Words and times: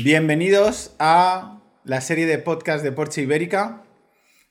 Bienvenidos 0.00 0.94
a 1.00 1.60
la 1.82 2.00
serie 2.00 2.26
de 2.26 2.38
podcast 2.38 2.84
de 2.84 2.92
Porsche 2.92 3.22
Ibérica. 3.22 3.82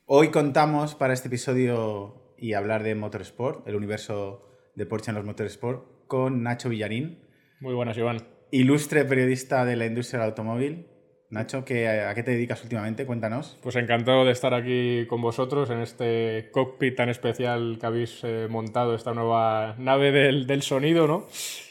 Hoy 0.05 0.29
contamos 0.29 0.93
para 0.93 1.13
este 1.13 1.29
episodio 1.29 2.35
y 2.37 2.51
hablar 2.51 2.83
de 2.83 2.95
Motorsport, 2.95 3.65
el 3.65 3.77
universo 3.77 4.45
de 4.75 4.85
Porsche 4.85 5.11
en 5.11 5.15
los 5.15 5.23
Motorsport, 5.23 6.05
con 6.07 6.43
Nacho 6.43 6.67
Villarín. 6.67 7.23
Muy 7.61 7.73
buenas, 7.73 7.97
Iván. 7.97 8.27
Ilustre 8.51 9.05
periodista 9.05 9.63
de 9.63 9.77
la 9.77 9.85
industria 9.85 10.19
del 10.19 10.31
automóvil. 10.31 10.87
Nacho, 11.29 11.63
¿qué, 11.63 11.87
¿a 11.87 12.13
qué 12.13 12.23
te 12.23 12.31
dedicas 12.31 12.61
últimamente? 12.63 13.05
Cuéntanos. 13.05 13.57
Pues 13.63 13.77
encantado 13.77 14.25
de 14.25 14.33
estar 14.33 14.53
aquí 14.53 15.05
con 15.07 15.21
vosotros 15.21 15.69
en 15.69 15.79
este 15.79 16.49
cockpit 16.51 16.97
tan 16.97 17.07
especial 17.07 17.77
que 17.79 17.85
habéis 17.85 18.19
eh, 18.23 18.47
montado, 18.49 18.95
esta 18.95 19.13
nueva 19.13 19.77
nave 19.77 20.11
del, 20.11 20.45
del 20.45 20.61
sonido, 20.61 21.07
¿no? 21.07 21.25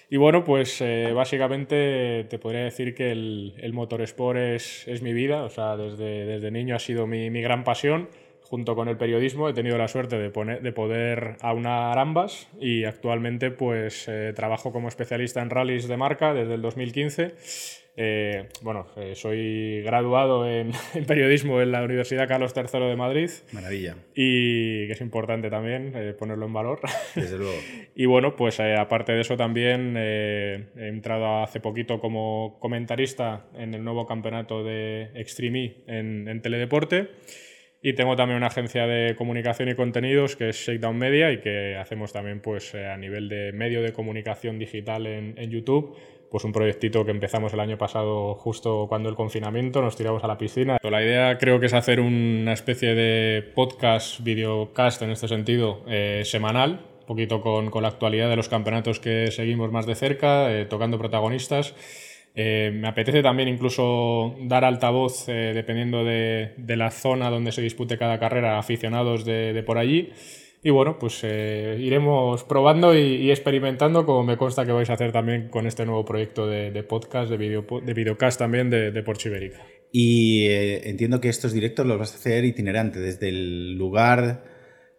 Y 0.09 0.18
bueno, 0.18 0.45
pues 0.45 0.80
eh, 0.80 1.12
básicamente 1.12 2.25
te 2.30 2.38
podría 2.38 2.62
decir 2.62 2.95
que 2.95 3.11
el, 3.11 3.55
el 3.59 3.73
motorsport 3.73 4.38
es, 4.38 4.86
es, 4.86 5.02
mi 5.02 5.12
vida, 5.12 5.43
o 5.43 5.50
sea, 5.50 5.77
desde, 5.77 6.24
desde 6.27 6.52
niño 6.52 6.77
ha 6.77 6.79
sido 6.79 7.06
mi, 7.06 7.29
mi, 7.30 7.42
gran 7.42 7.65
pasión. 7.65 8.09
Junto 8.42 8.77
con 8.77 8.88
el 8.88 8.96
periodismo 8.96 9.48
he 9.48 9.52
tenido 9.52 9.77
la 9.77 9.88
suerte 9.88 10.16
de, 10.16 10.30
poner, 10.30 10.62
de 10.62 10.70
poder 10.70 11.37
aunar 11.41 11.98
ambas. 11.98 12.48
Y 12.60 12.84
actualmente 12.84 13.51
pues 13.51 14.06
eh, 14.06 14.32
trabajo 14.37 14.73
como 14.73 14.87
especialista 14.87 15.42
en 15.42 15.51
rallies 15.51 15.88
de 15.88 15.96
marca 15.96 16.32
desde 16.32 16.54
el 16.54 16.62
2015 16.62 17.34
eh, 17.98 18.50
bueno, 18.60 18.88
eh, 18.96 19.14
soy 19.14 19.80
graduado 19.82 20.46
en, 20.46 20.73
en, 20.95 21.06
periodismo 21.06 21.62
en 21.62 21.73
la 21.73 21.82
Universidad 21.82 22.28
Carlos 22.28 22.52
III 22.54 22.88
de 22.88 22.96
Madrid. 22.96 23.30
Maravilla. 23.52 23.96
Y 24.14 24.87
que 24.87 24.92
es 24.92 25.00
importante 25.00 25.48
también 25.48 25.92
eh, 25.95 26.12
ponerlo 26.12 26.45
en 26.46 26.52
valor. 26.52 26.80
Desde 27.14 27.38
luego. 27.38 27.59
y 27.95 28.04
bueno, 28.04 28.37
pues 28.37 28.60
eh, 28.60 28.77
aparte 28.77 29.12
de 29.12 29.23
eso 29.23 29.37
también 29.37 29.96
he 29.96 30.66
entrado 30.77 31.42
hace 31.42 31.60
poquito 31.60 31.98
como 31.98 32.59
comentarista 32.60 33.46
en 33.54 33.73
el 33.73 33.82
nuevo 33.82 34.06
campeonato 34.06 34.62
de 34.62 35.10
Extreme 35.15 35.65
E 35.65 35.82
en, 35.87 36.28
en 36.28 36.42
Teledeporte. 36.42 37.09
Y 37.82 37.93
tengo 37.93 38.16
también 38.16 38.38
una 38.38 38.49
agencia 38.49 38.87
de 38.87 39.15
comunicación 39.15 39.68
y 39.68 39.74
contenidos 39.74 40.34
que 40.34 40.49
es 40.49 40.56
Shakedown 40.56 40.99
Media 40.99 41.30
y 41.30 41.40
que 41.40 41.76
hacemos 41.76 42.12
también 42.12 42.40
pues, 42.40 42.74
a 42.74 42.96
nivel 42.96 43.28
de 43.28 43.52
medio 43.52 43.80
de 43.80 43.93
comunicación 43.93 44.59
digital 44.59 45.06
en, 45.06 45.34
en 45.38 45.51
YouTube 45.51 45.96
pues 46.30 46.45
un 46.45 46.52
proyectito 46.52 47.05
que 47.05 47.10
empezamos 47.10 47.52
el 47.52 47.60
año 47.60 47.79
pasado 47.79 48.35
justo 48.35 48.87
cuando 48.88 49.09
el 49.09 49.15
confinamiento, 49.15 49.82
nos 49.82 49.96
tiramos 49.96 50.23
a 50.24 50.27
la 50.27 50.38
piscina. 50.38 50.79
La 50.83 51.02
idea 51.02 51.38
creo 51.38 51.60
que 51.60 51.66
es 51.66 51.74
hacer 51.74 52.01
una 52.01 52.52
especie 52.52 52.95
de 52.95 53.43
podcast, 53.55 54.21
videocast 54.21 55.02
en 55.02 55.10
este 55.10 55.29
sentido, 55.29 55.83
eh, 55.87 56.23
semanal, 56.24 56.87
un 57.01 57.07
poquito 57.07 57.41
con, 57.41 57.71
con, 57.71 57.83
la 57.83 57.88
actualidad 57.88 58.29
de 58.29 58.37
los 58.37 58.49
campeonatos 58.49 59.01
que 59.01 59.30
seguimos 59.30 59.71
más 59.71 59.87
de 59.87 59.95
cerca, 59.95 60.52
eh, 60.52 60.66
tocando 60.66 60.99
protagonistas. 60.99 61.74
Eh, 62.35 62.71
me 62.74 62.88
apetece 62.88 63.23
también 63.23 63.49
incluso 63.49 64.37
dar 64.43 64.65
altavoz, 64.65 65.25
dependiendo 65.27 66.05
de, 66.05 66.53
de, 66.59 66.77
la 66.77 66.91
zona 66.91 67.31
donde 67.31 67.50
se 67.50 67.62
dispute 67.62 67.97
cada 67.97 68.19
carrera, 68.19 68.59
aficionados 68.59 69.25
de 69.25 69.62
por 69.66 69.78
allí. 69.78 70.12
Y 70.66 70.70
bueno, 70.70 70.98
pues 70.98 71.20
eh, 71.22 71.78
iremos 71.78 72.42
probando 72.42 72.92
y, 72.92 72.98
y, 72.98 73.31
experimentando, 73.31 74.04
como 74.04 74.25
me 74.25 74.36
consta 74.36 74.66
que 74.66 74.72
vais 74.72 74.91
a 74.91 74.94
hacer 74.94 75.12
también 75.12 75.48
con 75.48 75.64
este 75.64 75.86
nuevo 75.86 76.04
proyecto 76.04 76.48
de, 76.48 76.72
de 76.72 76.82
podcast, 76.82 77.31
de, 77.31 77.36
video, 77.36 77.64
de 77.84 77.94
videocast 77.94 78.36
también 78.36 78.69
de, 78.69 78.91
de 78.91 79.03
Porsche 79.04 79.28
Ibérica. 79.28 79.64
Y 79.92 80.47
eh, 80.48 80.91
entiendo 80.91 81.20
que 81.20 81.28
estos 81.28 81.53
directos 81.53 81.87
los 81.87 82.00
vas 82.00 82.14
a 82.14 82.16
hacer 82.16 82.44
itinerante, 82.44 82.98
desde 82.98 83.28
el 83.28 83.75
lugar 83.78 84.42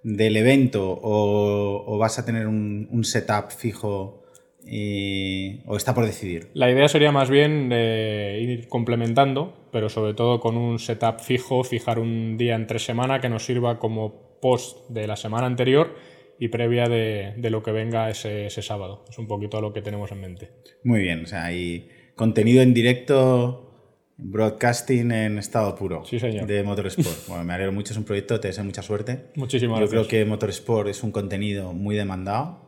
del 0.03 0.37
evento 0.37 0.89
o, 0.89 1.83
o 1.85 1.97
vas 1.97 2.17
a 2.17 2.25
tener 2.25 2.47
un, 2.47 2.87
un 2.89 3.03
setup 3.03 3.51
fijo 3.51 4.23
y, 4.65 5.63
o 5.65 5.75
está 5.75 5.93
por 5.93 6.05
decidir. 6.05 6.47
La 6.53 6.71
idea 6.71 6.87
sería 6.87 7.11
más 7.11 7.29
bien 7.29 7.71
eh, 7.73 8.39
ir 8.41 8.69
complementando, 8.69 9.67
pero 9.73 9.89
sobre 9.89 10.13
todo 10.13 10.39
con 10.39 10.55
un 10.55 10.79
setup 10.79 11.19
fijo, 11.19 11.65
fijar 11.65 11.99
un 11.99 12.37
día 12.37 12.55
entre 12.55 12.79
semana 12.79 13.19
que 13.19 13.27
nos 13.27 13.43
sirva 13.43 13.79
como 13.79 14.26
post 14.41 14.89
de 14.89 15.07
la 15.07 15.15
semana 15.15 15.47
anterior 15.47 15.95
y 16.39 16.49
previa 16.49 16.87
de, 16.87 17.33
de 17.37 17.49
lo 17.49 17.63
que 17.63 17.71
venga 17.71 18.09
ese, 18.09 18.45
ese, 18.45 18.61
sábado. 18.61 19.05
Es 19.09 19.17
un 19.17 19.27
poquito 19.27 19.59
lo 19.61 19.73
que 19.73 19.81
tenemos 19.81 20.11
en 20.11 20.21
mente. 20.21 20.51
Muy 20.83 21.01
bien, 21.01 21.23
o 21.23 21.27
sea, 21.27 21.45
hay 21.45 21.89
contenido 22.15 22.61
en 22.61 22.73
directo, 22.73 23.67
broadcasting 24.17 25.11
en 25.11 25.37
estado 25.37 25.75
puro 25.75 26.03
sí, 26.05 26.19
señor. 26.19 26.47
de 26.47 26.63
Motorsport. 26.63 27.27
bueno, 27.27 27.43
me 27.43 27.53
alegro 27.53 27.71
mucho, 27.71 27.93
es 27.93 27.97
un 27.97 28.03
proyecto, 28.05 28.39
te 28.39 28.49
deseo 28.49 28.63
mucha 28.63 28.81
suerte. 28.81 29.25
Muchísimas 29.35 29.79
Yo 29.79 29.87
gracias. 29.87 30.07
creo 30.07 30.23
que 30.25 30.29
Motorsport 30.29 30.89
es 30.89 31.03
un 31.03 31.11
contenido 31.11 31.73
muy 31.73 31.95
demandado. 31.95 32.67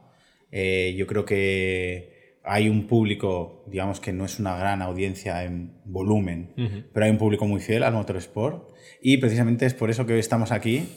Eh, 0.51 0.95
yo 0.97 1.05
creo 1.05 1.25
que 1.25 2.37
hay 2.43 2.69
un 2.69 2.87
público, 2.87 3.63
digamos 3.67 3.99
que 3.99 4.13
no 4.13 4.25
es 4.25 4.39
una 4.39 4.57
gran 4.57 4.81
audiencia 4.81 5.43
en 5.43 5.73
volumen, 5.85 6.53
uh 6.57 6.61
-huh. 6.61 6.85
pero 6.93 7.05
hay 7.05 7.11
un 7.11 7.17
público 7.17 7.45
muy 7.45 7.59
fiel 7.61 7.83
al 7.83 7.93
Motorsport. 7.93 8.69
Y 9.01 9.17
precisamente 9.17 9.65
es 9.65 9.73
por 9.73 9.89
eso 9.89 10.05
que 10.05 10.13
hoy 10.13 10.19
estamos 10.19 10.51
aquí 10.51 10.87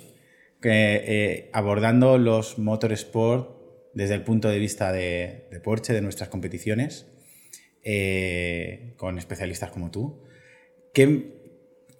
eh, 0.70 1.50
abordando 1.52 2.18
los 2.18 2.58
motorsport 2.58 3.62
desde 3.94 4.14
el 4.14 4.22
punto 4.22 4.48
de 4.48 4.58
vista 4.58 4.92
de, 4.92 5.48
de 5.50 5.60
Porsche, 5.60 5.92
de 5.92 6.00
nuestras 6.00 6.28
competiciones, 6.28 7.06
eh, 7.84 8.94
con 8.96 9.18
especialistas 9.18 9.70
como 9.70 9.90
tú. 9.90 10.22
¿Qué, 10.94 11.40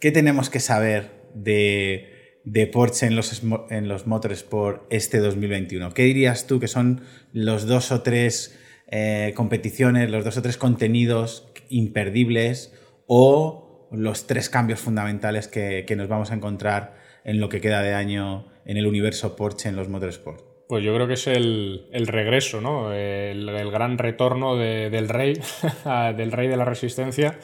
¿Qué, 0.00 0.12
tenemos 0.12 0.50
que 0.50 0.60
saber 0.60 1.10
de, 1.34 2.40
de 2.44 2.66
Porsche 2.66 3.06
en 3.06 3.16
los, 3.16 3.42
en 3.70 3.88
los 3.88 4.06
motorsport 4.06 4.86
este 4.90 5.18
2021? 5.18 5.92
¿Qué 5.92 6.04
dirías 6.04 6.46
tú 6.46 6.60
que 6.60 6.68
son 6.68 7.02
los 7.32 7.66
dos 7.66 7.92
o 7.92 8.02
tres 8.02 8.58
eh, 8.88 9.32
competiciones, 9.34 10.10
los 10.10 10.24
dos 10.24 10.36
o 10.36 10.42
tres 10.42 10.56
contenidos 10.56 11.48
imperdibles 11.68 12.72
o 13.06 13.88
los 13.92 14.26
tres 14.26 14.48
cambios 14.48 14.80
fundamentales 14.80 15.48
que, 15.48 15.84
que 15.86 15.96
nos 15.96 16.08
vamos 16.08 16.30
a 16.30 16.34
encontrar 16.34 16.94
en 17.24 17.40
lo 17.40 17.48
que 17.48 17.60
queda 17.60 17.82
de 17.82 17.94
año 17.94 18.51
en 18.64 18.76
el 18.76 18.86
universo 18.86 19.36
Porsche 19.36 19.68
en 19.68 19.76
los 19.76 19.88
motorsport? 19.88 20.40
Pues 20.68 20.82
yo 20.84 20.94
creo 20.94 21.06
que 21.06 21.14
es 21.14 21.26
el, 21.26 21.86
el 21.92 22.06
regreso, 22.06 22.60
¿no? 22.60 22.92
el, 22.92 23.48
el, 23.48 23.70
gran 23.70 23.98
retorno 23.98 24.56
de, 24.56 24.88
del 24.90 25.08
rey, 25.08 25.34
del 26.16 26.32
rey 26.32 26.48
de 26.48 26.56
la 26.56 26.64
resistencia 26.64 27.38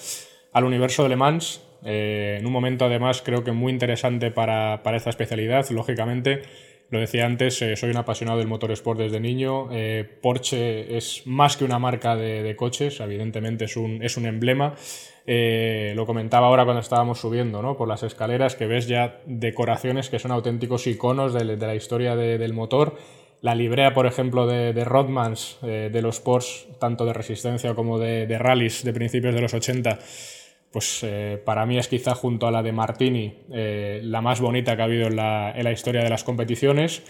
al 0.52 0.64
universo 0.64 1.02
de 1.02 1.10
Le 1.10 1.16
Mans. 1.16 1.62
Eh, 1.84 2.36
en 2.40 2.46
un 2.46 2.52
momento, 2.52 2.86
además, 2.86 3.22
creo 3.22 3.44
que 3.44 3.52
muy 3.52 3.72
interesante 3.72 4.30
para, 4.30 4.82
para 4.82 4.96
esta 4.96 5.10
especialidad. 5.10 5.68
Lógicamente, 5.70 6.42
lo 6.90 7.00
decía 7.00 7.26
antes, 7.26 7.60
eh, 7.60 7.76
soy 7.76 7.90
un 7.90 7.98
apasionado 7.98 8.38
del 8.38 8.48
motorsport 8.48 8.98
desde 8.98 9.20
niño. 9.20 9.68
Eh, 9.72 10.08
Porsche 10.22 10.96
es 10.96 11.26
más 11.26 11.56
que 11.56 11.64
una 11.64 11.78
marca 11.78 12.16
de, 12.16 12.42
de 12.42 12.56
coches, 12.56 13.00
evidentemente 13.00 13.66
es 13.66 13.76
un, 13.76 14.02
es 14.02 14.16
un 14.16 14.24
emblema. 14.24 14.74
Eh, 15.26 15.92
lo 15.94 16.06
comentaba 16.06 16.46
ahora 16.46 16.64
cuando 16.64 16.80
estábamos 16.80 17.20
subiendo 17.20 17.60
¿no? 17.60 17.76
por 17.76 17.88
las 17.88 18.02
escaleras, 18.02 18.56
que 18.56 18.66
ves 18.66 18.88
ya 18.88 19.20
decoraciones 19.26 20.08
que 20.08 20.18
son 20.18 20.30
auténticos 20.30 20.86
iconos 20.86 21.34
de, 21.34 21.44
la 21.44 21.74
historia 21.74 22.16
de, 22.16 22.38
del 22.38 22.54
motor. 22.54 22.96
La 23.42 23.54
librea, 23.54 23.92
por 23.92 24.06
ejemplo, 24.06 24.46
de, 24.46 24.72
de 24.72 24.84
Rodmans, 24.84 25.58
de 25.62 26.02
los 26.02 26.18
Porsche, 26.18 26.66
tanto 26.80 27.04
de 27.04 27.12
resistencia 27.12 27.74
como 27.74 27.98
de, 27.98 28.26
de 28.26 28.36
rallies 28.36 28.82
de 28.82 28.92
principios 28.92 29.32
de 29.32 29.40
los 29.40 29.54
80, 29.54 30.00
pues 30.72 31.00
eh, 31.02 31.40
para 31.44 31.64
mí 31.66 31.78
es 31.78 31.88
quizá 31.88 32.14
junto 32.14 32.46
a 32.46 32.50
la 32.50 32.62
de 32.62 32.72
Martini 32.72 33.34
eh, 33.52 34.00
la 34.04 34.20
más 34.20 34.40
bonita 34.40 34.76
que 34.76 34.82
ha 34.82 34.84
habido 34.84 35.06
en 35.06 35.16
la, 35.16 35.72
historia 35.72 36.02
de 36.02 36.10
las 36.10 36.24
competiciones. 36.24 37.02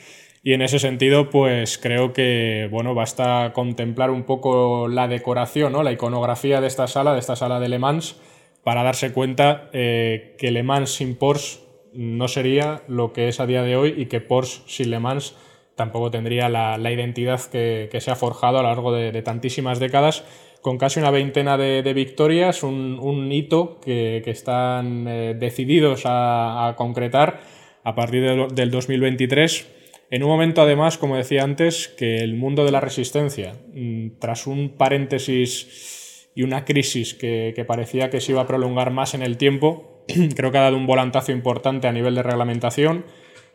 Y 0.44 0.52
en 0.52 0.62
ese 0.62 0.78
sentido, 0.78 1.30
pues 1.30 1.78
creo 1.78 2.12
que 2.12 2.68
bueno, 2.70 2.94
basta 2.94 3.52
contemplar 3.52 4.10
un 4.10 4.22
poco 4.22 4.86
la 4.86 5.08
decoración, 5.08 5.72
¿no? 5.72 5.82
la 5.82 5.92
iconografía 5.92 6.60
de 6.60 6.68
esta 6.68 6.86
sala, 6.86 7.12
de 7.12 7.18
esta 7.18 7.34
sala 7.34 7.58
de 7.58 7.68
Le 7.68 7.80
Mans, 7.80 8.20
para 8.62 8.84
darse 8.84 9.12
cuenta 9.12 9.68
eh, 9.72 10.36
que 10.38 10.52
Le 10.52 10.62
Mans 10.62 10.90
sin 10.90 11.16
Porsche 11.16 11.58
no 11.92 12.28
sería 12.28 12.82
lo 12.86 13.12
que 13.12 13.28
es 13.28 13.40
a 13.40 13.46
día 13.46 13.62
de 13.62 13.76
hoy 13.76 13.94
y 13.96 14.06
que 14.06 14.20
Porsche 14.20 14.62
sin 14.66 14.90
Le 14.90 15.00
Mans 15.00 15.34
tampoco 15.74 16.10
tendría 16.10 16.48
la, 16.48 16.76
identidad 16.90 17.40
que, 17.42 17.88
se 18.00 18.10
ha 18.10 18.16
forjado 18.16 18.58
a 18.58 18.62
lo 18.62 18.68
largo 18.68 18.92
de 18.92 19.22
tantísimas 19.22 19.78
décadas, 19.78 20.24
con 20.60 20.78
casi 20.78 21.00
una 21.00 21.10
veintena 21.10 21.56
de, 21.56 21.92
victorias, 21.94 22.62
un, 22.62 23.30
hito 23.32 23.80
que, 23.80 24.22
están 24.26 25.06
eh, 25.08 25.34
decididos 25.38 26.02
a, 26.04 26.74
concretar 26.76 27.40
a 27.84 27.94
partir 27.94 28.22
de, 28.22 28.48
del 28.54 28.70
2023 28.70 29.78
en 30.10 30.22
un 30.22 30.30
momento, 30.30 30.62
además, 30.62 30.96
como 30.96 31.16
decía 31.16 31.42
antes, 31.44 31.88
que 31.88 32.16
el 32.16 32.34
mundo 32.34 32.64
de 32.64 32.72
la 32.72 32.80
resistencia, 32.80 33.54
mm, 33.74 34.18
tras 34.18 34.46
un 34.46 34.70
paréntesis 34.70 36.30
y 36.34 36.42
una 36.42 36.64
crisis 36.64 37.14
que, 37.14 37.52
que, 37.54 37.64
parecía 37.64 38.08
que 38.08 38.20
se 38.20 38.32
iba 38.32 38.40
a 38.40 38.46
prolongar 38.46 38.90
más 38.90 39.12
en 39.12 39.22
el 39.22 39.36
tiempo, 39.36 40.04
creo 40.36 40.50
que 40.50 40.58
ha 40.58 40.62
dado 40.62 40.78
un 40.78 40.86
volantazo 40.86 41.32
importante 41.32 41.88
a 41.88 41.92
nivel 41.92 42.14
de 42.14 42.22
reglamentación. 42.22 43.04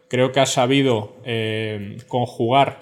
Creo 0.09 0.31
que 0.31 0.41
ha 0.41 0.45
sabido 0.45 1.15
eh, 1.25 1.97
conjugar 2.07 2.79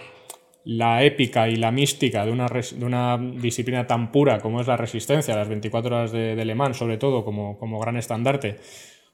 la 0.63 1.03
épica 1.03 1.49
y 1.49 1.55
la 1.55 1.71
mística 1.71 2.25
de 2.25 2.31
una, 2.31 2.47
de 2.47 2.85
una, 2.85 3.17
disciplina 3.17 3.87
tan 3.87 4.11
pura 4.11 4.39
como 4.39 4.61
es 4.61 4.67
la 4.67 4.77
resistencia, 4.77 5.35
las 5.35 5.49
24 5.49 5.95
horas 5.95 6.11
de, 6.11 6.35
de 6.35 6.45
Le 6.45 6.55
Mans, 6.55 6.77
sobre 6.77 6.97
todo 6.97 7.25
como, 7.25 7.57
como 7.57 7.79
gran 7.79 7.97
estandarte, 7.97 8.57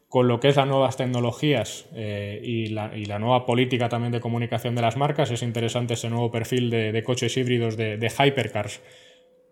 con 0.10 0.28
lo 0.28 0.40
que 0.40 0.50
es 0.50 0.56
las 0.56 0.68
nuevas 0.68 0.96
tecnologías 0.98 1.86
eh, 1.94 2.40
y, 2.42 2.68
la, 2.68 2.96
y, 2.96 3.06
la, 3.06 3.20
nueva 3.20 3.46
política 3.46 3.90
también 3.90 4.12
de 4.12 4.22
comunicación 4.22 4.76
de 4.76 4.82
las 4.82 4.96
marcas. 4.96 5.32
Es 5.32 5.44
interesante 5.44 5.96
ese 5.96 6.10
nuevo 6.10 6.32
perfil 6.32 6.70
de, 6.70 6.92
de 6.92 7.04
coches 7.04 7.36
híbridos 7.36 7.76
de, 7.76 7.98
hypercars 7.98 8.82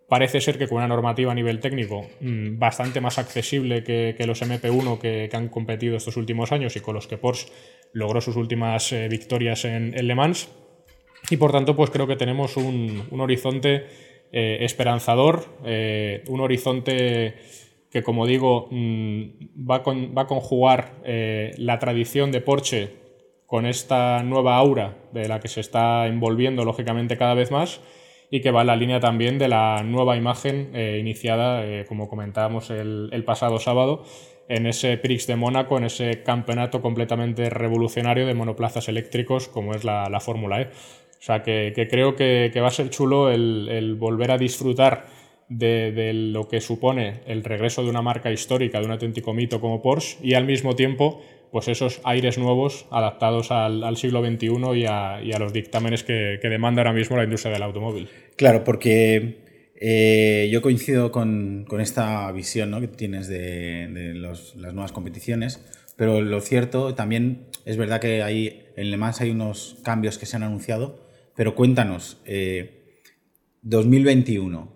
parece 0.07 0.39
ser 0.39 0.57
que 0.57 0.67
con 0.67 0.77
una 0.77 0.87
normativa 0.87 1.31
a 1.31 1.35
nivel 1.35 1.59
técnico 1.59 2.07
mm, 2.21 2.59
bastante 2.59 3.01
más 3.01 3.17
accesible 3.17 3.83
que, 3.83 4.15
los 4.25 4.41
MP1 4.41 4.99
que, 4.99 5.29
han 5.33 5.49
competido 5.49 5.97
estos 5.97 6.15
últimos 6.17 6.51
años 6.51 6.75
y 6.75 6.79
con 6.79 6.95
los 6.95 7.07
que 7.07 7.17
Porsche 7.17 7.47
logró 7.91 8.21
sus 8.21 8.35
últimas 8.35 8.91
eh, 8.91 9.07
victorias 9.09 9.65
en, 9.65 9.91
Le 9.91 10.15
Mans. 10.15 10.49
Y 11.29 11.37
por 11.37 11.51
tanto, 11.51 11.75
pues 11.75 11.89
creo 11.89 12.07
que 12.07 12.15
tenemos 12.15 12.57
un, 12.57 13.07
horizonte 13.19 13.85
eh, 14.31 14.57
esperanzador, 14.61 15.45
eh, 15.65 16.23
un 16.27 16.41
horizonte 16.41 17.35
que, 17.89 18.03
como 18.03 18.25
digo, 18.25 18.67
mm, 18.71 19.23
va, 19.69 19.79
va, 19.79 20.21
a 20.23 20.27
conjugar 20.27 21.01
la 21.05 21.79
tradición 21.79 22.31
de 22.31 22.41
Porsche 22.41 23.05
con 23.45 23.65
esta 23.65 24.23
nueva 24.23 24.57
aura 24.57 24.97
de 25.13 25.27
la 25.27 25.39
que 25.39 25.47
se 25.47 25.61
está 25.61 26.07
envolviendo, 26.07 26.65
lógicamente, 26.65 27.17
cada 27.17 27.35
vez 27.35 27.51
más 27.51 27.79
y 28.29 28.41
que 28.41 28.51
va 28.51 28.61
en 28.61 28.67
la 28.67 28.75
línea 28.75 28.99
también 28.99 29.37
de 29.37 29.47
la 29.47 29.83
nueva 29.83 30.17
imagen 30.17 30.71
eh, 30.73 30.97
iniciada, 30.99 31.65
eh, 31.65 31.85
como 31.87 32.09
comentábamos 32.09 32.69
el, 32.69 33.23
pasado 33.25 33.59
sábado, 33.59 34.03
en 34.47 34.67
ese 34.67 34.97
Prix 34.97 35.27
de 35.27 35.35
Mónaco, 35.35 35.77
en 35.77 35.85
ese 35.85 36.23
campeonato 36.23 36.81
completamente 36.81 37.49
revolucionario 37.49 38.25
de 38.25 38.33
monoplazas 38.33 38.87
eléctricos 38.89 39.47
como 39.47 39.73
es 39.73 39.83
la, 39.83 40.19
Fórmula 40.19 40.61
E. 40.61 40.69
O 41.25 41.33
sea 41.33 41.41
que, 41.41 41.87
creo 41.89 42.15
que, 42.15 42.51
va 42.61 42.67
a 42.67 42.71
ser 42.71 42.91
chulo 42.91 43.31
el, 43.31 43.95
volver 43.95 44.29
a 44.29 44.37
disfrutar 44.37 45.07
de, 45.49 46.11
lo 46.13 46.47
que 46.47 46.61
supone 46.61 47.21
el 47.25 47.43
regreso 47.43 47.81
de 47.81 47.89
una 47.89 48.03
marca 48.03 48.31
histórica, 48.31 48.79
de 48.79 48.85
un 48.85 48.91
auténtico 48.91 49.33
mito 49.33 49.59
como 49.59 49.81
Porsche, 49.81 50.19
y 50.21 50.35
al 50.35 50.45
mismo 50.45 50.75
tiempo 50.75 51.23
pues 51.51 51.67
esos 51.67 51.99
aires 52.03 52.37
nuevos 52.37 52.85
adaptados 52.91 53.49
al, 53.49 53.97
siglo 53.97 54.23
XXI 54.23 54.49
y 54.75 54.85
a, 54.85 55.39
los 55.39 55.51
dictámenes 55.51 56.03
que, 56.03 56.37
demanda 56.43 56.83
ahora 56.83 56.93
mismo 56.93 57.17
la 57.17 57.23
industria 57.23 57.53
del 57.53 57.63
automóvil. 57.63 58.07
Claro, 58.35 58.63
porque 58.63 59.39
eh, 59.81 60.47
yo 60.51 60.61
coincido 60.61 61.11
con, 61.11 61.65
esta 61.79 62.31
visión 62.33 62.79
que 62.79 62.87
tienes 62.87 63.27
de, 63.27 64.13
las 64.13 64.55
nuevas 64.57 64.91
competiciones, 64.91 65.65
pero 65.97 66.21
lo 66.21 66.39
cierto 66.41 66.93
también 66.93 67.47
es 67.65 67.77
verdad 67.77 67.99
que 67.99 68.21
hay, 68.21 68.67
en 68.75 68.91
Le 68.91 68.97
Mans 68.97 69.21
hay 69.21 69.31
unos 69.31 69.77
cambios 69.83 70.19
que 70.19 70.27
se 70.27 70.35
han 70.35 70.43
anunciado, 70.43 71.03
pero 71.35 71.55
cuéntanos, 71.55 72.21
2021 73.61 74.59
eh, 74.59 74.75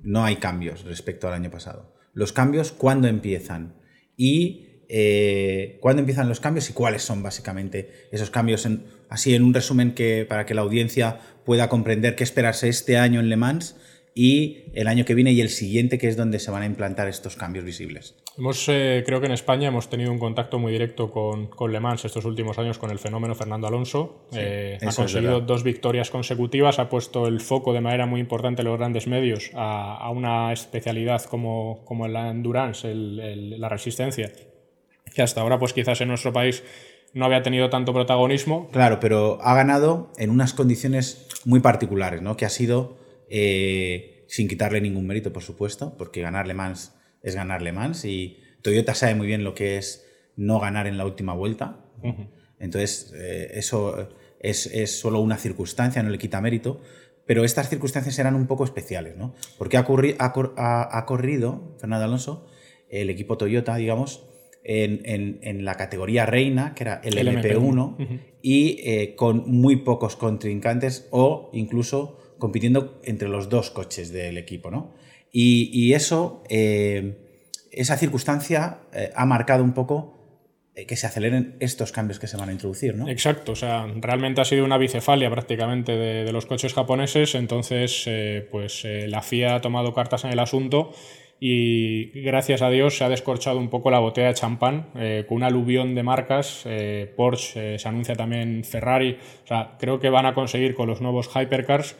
no 0.00 0.24
hay 0.24 0.36
cambios 0.36 0.84
respecto 0.84 1.26
al 1.26 1.34
año 1.34 1.50
pasado. 1.50 1.94
Los 2.12 2.32
cambios, 2.32 2.72
¿cuándo 2.72 3.08
empiezan? 3.08 3.76
Y 4.16 4.84
eh, 4.88 5.78
cuándo 5.80 6.00
empiezan 6.00 6.28
los 6.28 6.40
cambios 6.40 6.70
y 6.70 6.72
cuáles 6.72 7.02
son 7.02 7.22
básicamente 7.22 8.08
esos 8.12 8.30
cambios, 8.30 8.68
así 9.08 9.34
en 9.34 9.42
un 9.42 9.52
resumen 9.52 9.94
que, 9.94 10.24
para 10.28 10.46
que 10.46 10.54
la 10.54 10.62
audiencia 10.62 11.18
pueda 11.44 11.68
comprender 11.68 12.14
qué 12.14 12.24
esperarse 12.24 12.68
este 12.68 12.96
año 12.96 13.20
en 13.20 13.28
Le 13.28 13.36
Mans 13.36 13.76
y 14.18 14.64
el 14.72 14.88
año 14.88 15.04
que 15.04 15.14
viene 15.14 15.32
y 15.32 15.42
el 15.42 15.50
siguiente, 15.50 15.98
que 15.98 16.08
es 16.08 16.16
donde 16.16 16.38
se 16.38 16.50
van 16.50 16.62
a 16.62 16.66
implantar 16.66 17.06
estos 17.06 17.36
cambios 17.36 17.66
visibles. 17.66 18.16
Hemos, 18.38 18.66
eh, 18.68 19.02
creo 19.04 19.20
que 19.20 19.26
en 19.26 19.32
España 19.32 19.68
hemos 19.68 19.90
tenido 19.90 20.10
un 20.10 20.18
contacto 20.18 20.58
muy 20.58 20.72
directo 20.72 21.10
con, 21.10 21.48
con, 21.48 21.70
Le 21.70 21.80
Mans 21.80 22.02
estos 22.06 22.24
últimos 22.24 22.58
años 22.58 22.78
con 22.78 22.90
el 22.90 22.98
fenómeno 22.98 23.34
Fernando 23.34 23.66
Alonso. 23.66 24.26
Eh, 24.32 24.78
ha 24.80 24.94
conseguido 24.94 25.42
dos 25.42 25.62
victorias 25.62 26.08
consecutivas, 26.08 26.78
ha 26.78 26.88
puesto 26.88 27.26
el 27.26 27.42
foco 27.42 27.74
de 27.74 27.82
manera 27.82 28.06
muy 28.06 28.20
importante 28.20 28.62
en 28.62 28.68
los 28.68 28.78
grandes 28.78 29.06
medios 29.06 29.50
a, 29.54 29.98
a 29.98 30.08
una 30.08 30.50
especialidad 30.50 31.22
como, 31.24 31.84
como 31.84 32.08
la 32.08 32.30
endurance, 32.30 32.90
la 32.94 33.68
resistencia, 33.68 34.32
que 35.14 35.20
hasta 35.20 35.42
ahora 35.42 35.58
pues 35.58 35.74
quizás 35.74 36.00
en 36.00 36.08
nuestro 36.08 36.32
país 36.32 36.64
no 37.12 37.26
había 37.26 37.42
tenido 37.42 37.68
tanto 37.68 37.92
protagonismo. 37.92 38.68
Claro, 38.72 38.98
pero 38.98 39.38
ha 39.42 39.54
ganado 39.54 40.10
en 40.16 40.30
unas 40.30 40.54
condiciones 40.54 41.26
muy 41.44 41.60
particulares, 41.60 42.22
¿no? 42.22 42.36
Que 42.36 42.44
ha 42.44 42.50
sido, 42.50 42.96
eh, 43.28 44.24
sin 44.28 44.48
quitarle 44.48 44.80
ningún 44.80 45.06
mérito, 45.06 45.32
por 45.32 45.42
supuesto, 45.42 45.96
porque 45.96 46.20
ganar 46.20 46.46
Le 46.46 46.54
Mans 46.54 46.94
es 47.22 47.34
ganar 47.34 47.62
Le 47.62 47.72
Mans 47.72 48.04
y 48.04 48.38
Toyota 48.62 48.94
sabe 48.94 49.14
muy 49.14 49.26
bien 49.26 49.44
lo 49.44 49.54
que 49.54 49.78
es 49.78 50.06
no 50.36 50.60
ganar 50.60 50.86
en 50.86 50.98
la 50.98 51.06
última 51.06 51.34
vuelta. 51.34 51.84
Entonces, 52.58 53.12
eh, 53.16 53.52
eso 53.54 54.08
es, 54.40 54.66
es, 54.66 54.98
solo 54.98 55.20
una 55.20 55.36
circunstancia, 55.36 56.02
no 56.02 56.10
le 56.10 56.18
quita 56.18 56.40
mérito. 56.40 56.80
Pero 57.26 57.44
estas 57.44 57.68
circunstancias 57.68 58.16
eran 58.20 58.36
un 58.36 58.46
poco 58.46 58.64
especiales, 58.64 59.16
¿no? 59.16 59.34
Porque 59.58 59.76
ha, 59.76 59.84
ha, 60.18 60.98
ha 60.98 61.06
corrido 61.06 61.76
Fernando 61.80 62.04
Alonso, 62.04 62.46
el 62.88 63.10
equipo 63.10 63.36
Toyota, 63.36 63.74
digamos, 63.76 64.28
en, 64.66 65.64
la 65.64 65.74
categoría 65.74 66.26
reina, 66.26 66.74
que 66.74 66.84
era 66.84 67.00
el, 67.04 67.16
MP1, 67.16 68.20
y 68.42 68.80
eh, 68.84 69.14
con 69.14 69.48
muy 69.50 69.76
pocos 69.76 70.16
contrincantes 70.16 71.08
o 71.10 71.50
incluso 71.52 72.18
compitiendo 72.38 73.00
entre 73.04 73.28
los 73.28 73.48
dos 73.48 73.70
coches 73.70 74.12
del 74.12 74.38
equipo. 74.38 74.70
¿no? 74.70 74.94
Y, 75.32 75.92
eso, 75.92 76.42
eh, 76.48 77.44
esa 77.70 77.96
circunstancia 77.96 78.80
eh, 78.92 79.10
ha 79.14 79.26
marcado 79.26 79.62
un 79.64 79.74
poco 79.74 80.14
que 80.86 80.96
se 80.96 81.06
aceleren 81.06 81.56
estos 81.60 81.90
cambios 81.90 82.18
que 82.18 82.26
se 82.26 82.36
van 82.36 82.50
a 82.50 82.52
introducir, 82.52 82.94
¿no? 82.94 83.08
Exacto, 83.08 83.52
o 83.52 83.56
sea, 83.56 83.86
realmente 83.96 84.42
ha 84.42 84.44
sido 84.44 84.62
una 84.62 84.76
bicefalia 84.76 85.30
prácticamente 85.30 85.92
de, 85.92 86.30
los 86.32 86.44
coches 86.44 86.74
japoneses, 86.74 87.34
entonces 87.34 88.06
pues 88.50 88.84
la 88.84 89.22
FIA 89.22 89.54
ha 89.54 89.60
tomado 89.62 89.94
cartas 89.94 90.24
en 90.24 90.32
el 90.32 90.38
asunto 90.38 90.92
y 91.38 92.22
gracias 92.22 92.62
a 92.62 92.70
Dios 92.70 92.96
se 92.96 93.04
ha 93.04 93.10
descorchado 93.10 93.58
un 93.58 93.68
poco 93.68 93.90
la 93.90 93.98
botella 93.98 94.28
de 94.28 94.34
champán 94.34 94.88
eh, 94.94 95.24
con 95.28 95.38
un 95.38 95.42
aluvión 95.42 95.94
de 95.94 96.02
marcas. 96.02 96.62
Eh, 96.64 97.12
Porsche, 97.14 97.74
eh, 97.74 97.78
se 97.78 97.88
anuncia 97.88 98.14
también 98.14 98.64
Ferrari. 98.64 99.18
O 99.44 99.46
sea, 99.46 99.76
creo 99.78 100.00
que 100.00 100.08
van 100.08 100.24
a 100.24 100.32
conseguir 100.32 100.74
con 100.74 100.86
los 100.86 101.02
nuevos 101.02 101.28
hypercars, 101.28 101.96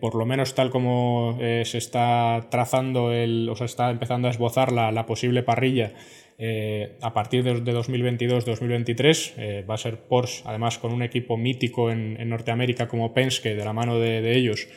por 0.00 0.14
lo 0.14 0.24
menos 0.24 0.54
tal 0.54 0.70
como 0.70 1.36
se 1.38 1.78
está 1.78 2.46
trazando 2.50 3.12
el, 3.12 3.48
o 3.48 3.56
se 3.56 3.64
está 3.64 3.90
empezando 3.90 4.28
a 4.28 4.30
esbozar 4.30 4.70
la, 4.70 5.04
posible 5.06 5.42
parrilla. 5.42 5.94
a 7.02 7.12
partir 7.12 7.42
de, 7.42 7.54
2022-2023 7.74 9.68
va 9.68 9.74
a 9.74 9.78
ser 9.78 9.98
Porsche, 9.98 10.42
además 10.46 10.78
con 10.78 10.92
un 10.92 11.02
equipo 11.02 11.36
mítico 11.36 11.90
en, 11.90 12.28
Norteamérica 12.28 12.86
como 12.86 13.12
Penske, 13.12 13.56
de 13.56 13.64
la 13.64 13.72
mano 13.72 13.98
de 13.98 14.36
ellos, 14.36 14.68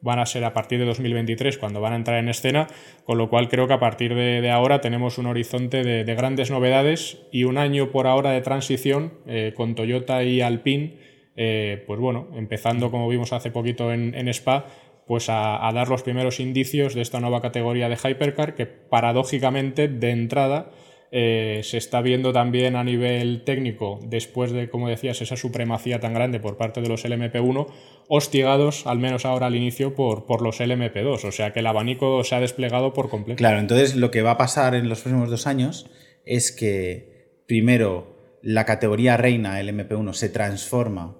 van 0.00 0.18
a 0.18 0.26
ser 0.26 0.44
a 0.44 0.52
partir 0.52 0.78
de 0.78 0.84
2023 0.84 1.58
cuando 1.58 1.80
van 1.80 1.92
a 1.92 1.96
entrar 1.96 2.18
en 2.18 2.28
escena, 2.28 2.68
con 3.04 3.18
lo 3.18 3.28
cual 3.28 3.48
creo 3.48 3.66
que 3.66 3.74
a 3.74 3.80
partir 3.80 4.14
de, 4.14 4.50
ahora 4.50 4.80
tenemos 4.80 5.18
un 5.18 5.26
horizonte 5.26 5.82
de, 5.82 6.14
grandes 6.14 6.50
novedades 6.50 7.18
y 7.32 7.44
un 7.44 7.58
año 7.58 7.90
por 7.90 8.06
ahora 8.06 8.30
de 8.30 8.40
transición 8.40 9.14
eh, 9.26 9.52
con 9.56 9.74
Toyota 9.74 10.22
y 10.22 10.40
Alpine, 10.40 10.94
eh, 11.36 11.84
pues 11.86 12.00
bueno, 12.00 12.28
empezando 12.34 12.90
como 12.90 13.08
vimos 13.08 13.32
hace 13.32 13.50
poquito 13.50 13.92
en, 13.92 14.28
Spa, 14.28 14.66
pues 15.06 15.26
a, 15.28 15.70
dar 15.74 15.88
los 15.88 16.02
primeros 16.02 16.40
indicios 16.40 16.94
de 16.94 17.02
esta 17.02 17.20
nueva 17.20 17.42
categoría 17.42 17.88
de 17.88 17.96
Hypercar 17.96 18.54
que 18.54 18.66
paradójicamente 18.66 19.88
de 19.88 20.10
entrada 20.10 20.70
eh, 21.12 21.60
se 21.62 21.78
está 21.78 22.00
viendo 22.00 22.32
también 22.32 22.74
a 22.74 22.82
nivel 22.82 23.44
técnico, 23.44 24.00
después 24.02 24.50
de, 24.50 24.68
como 24.68 24.88
decías, 24.88 25.20
esa 25.22 25.36
supremacía 25.36 26.00
tan 26.00 26.14
grande 26.14 26.40
por 26.40 26.56
parte 26.56 26.80
de 26.80 26.88
los 26.88 27.04
LMP1, 27.04 27.68
hostigados, 28.08 28.86
al 28.86 28.98
menos 28.98 29.24
ahora 29.24 29.46
al 29.46 29.54
inicio, 29.54 29.94
por, 29.94 30.26
por 30.26 30.42
los 30.42 30.60
LMP2. 30.60 31.24
O 31.24 31.32
sea 31.32 31.52
que 31.52 31.60
el 31.60 31.66
abanico 31.66 32.24
se 32.24 32.34
ha 32.34 32.40
desplegado 32.40 32.92
por 32.92 33.08
completo. 33.08 33.38
Claro, 33.38 33.60
entonces 33.60 33.94
lo 33.94 34.10
que 34.10 34.22
va 34.22 34.32
a 34.32 34.36
pasar 34.38 34.74
en 34.74 34.88
los 34.88 35.02
próximos 35.02 35.30
dos 35.30 35.46
años 35.46 35.88
es 36.24 36.50
que, 36.50 37.42
primero, 37.46 38.16
la 38.42 38.64
categoría 38.64 39.16
reina, 39.16 39.60
el 39.60 39.68
MP1, 39.68 40.12
se 40.12 40.28
transforma 40.28 41.16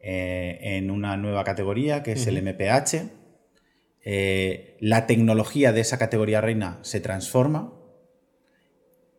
eh, 0.00 0.58
en 0.62 0.90
una 0.90 1.16
nueva 1.16 1.44
categoría, 1.44 2.02
que 2.02 2.12
es 2.12 2.26
el 2.26 2.42
MPH. 2.42 3.10
Eh, 4.04 4.76
la 4.80 5.06
tecnología 5.06 5.72
de 5.72 5.80
esa 5.80 5.98
categoría 5.98 6.40
reina 6.40 6.78
se 6.82 7.00
transforma 7.00 7.74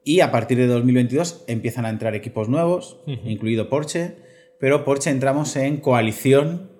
y 0.03 0.21
a 0.21 0.31
partir 0.31 0.57
de 0.57 0.67
2022 0.67 1.43
empiezan 1.47 1.85
a 1.85 1.89
entrar 1.89 2.15
equipos 2.15 2.49
nuevos, 2.49 2.99
incluido 3.05 3.69
Porsche, 3.69 4.15
pero 4.59 4.83
Porsche 4.83 5.11
entramos 5.11 5.55
en 5.55 5.77
coalición 5.77 6.71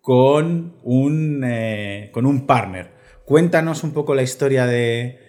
con 0.00 0.76
un, 0.82 1.44
eh, 1.44 2.10
con 2.12 2.26
un 2.26 2.46
partner. 2.46 2.90
Cuéntanos 3.24 3.84
un 3.84 3.92
poco 3.92 4.14
la 4.14 4.22
historia 4.22 4.66
de, 4.66 5.20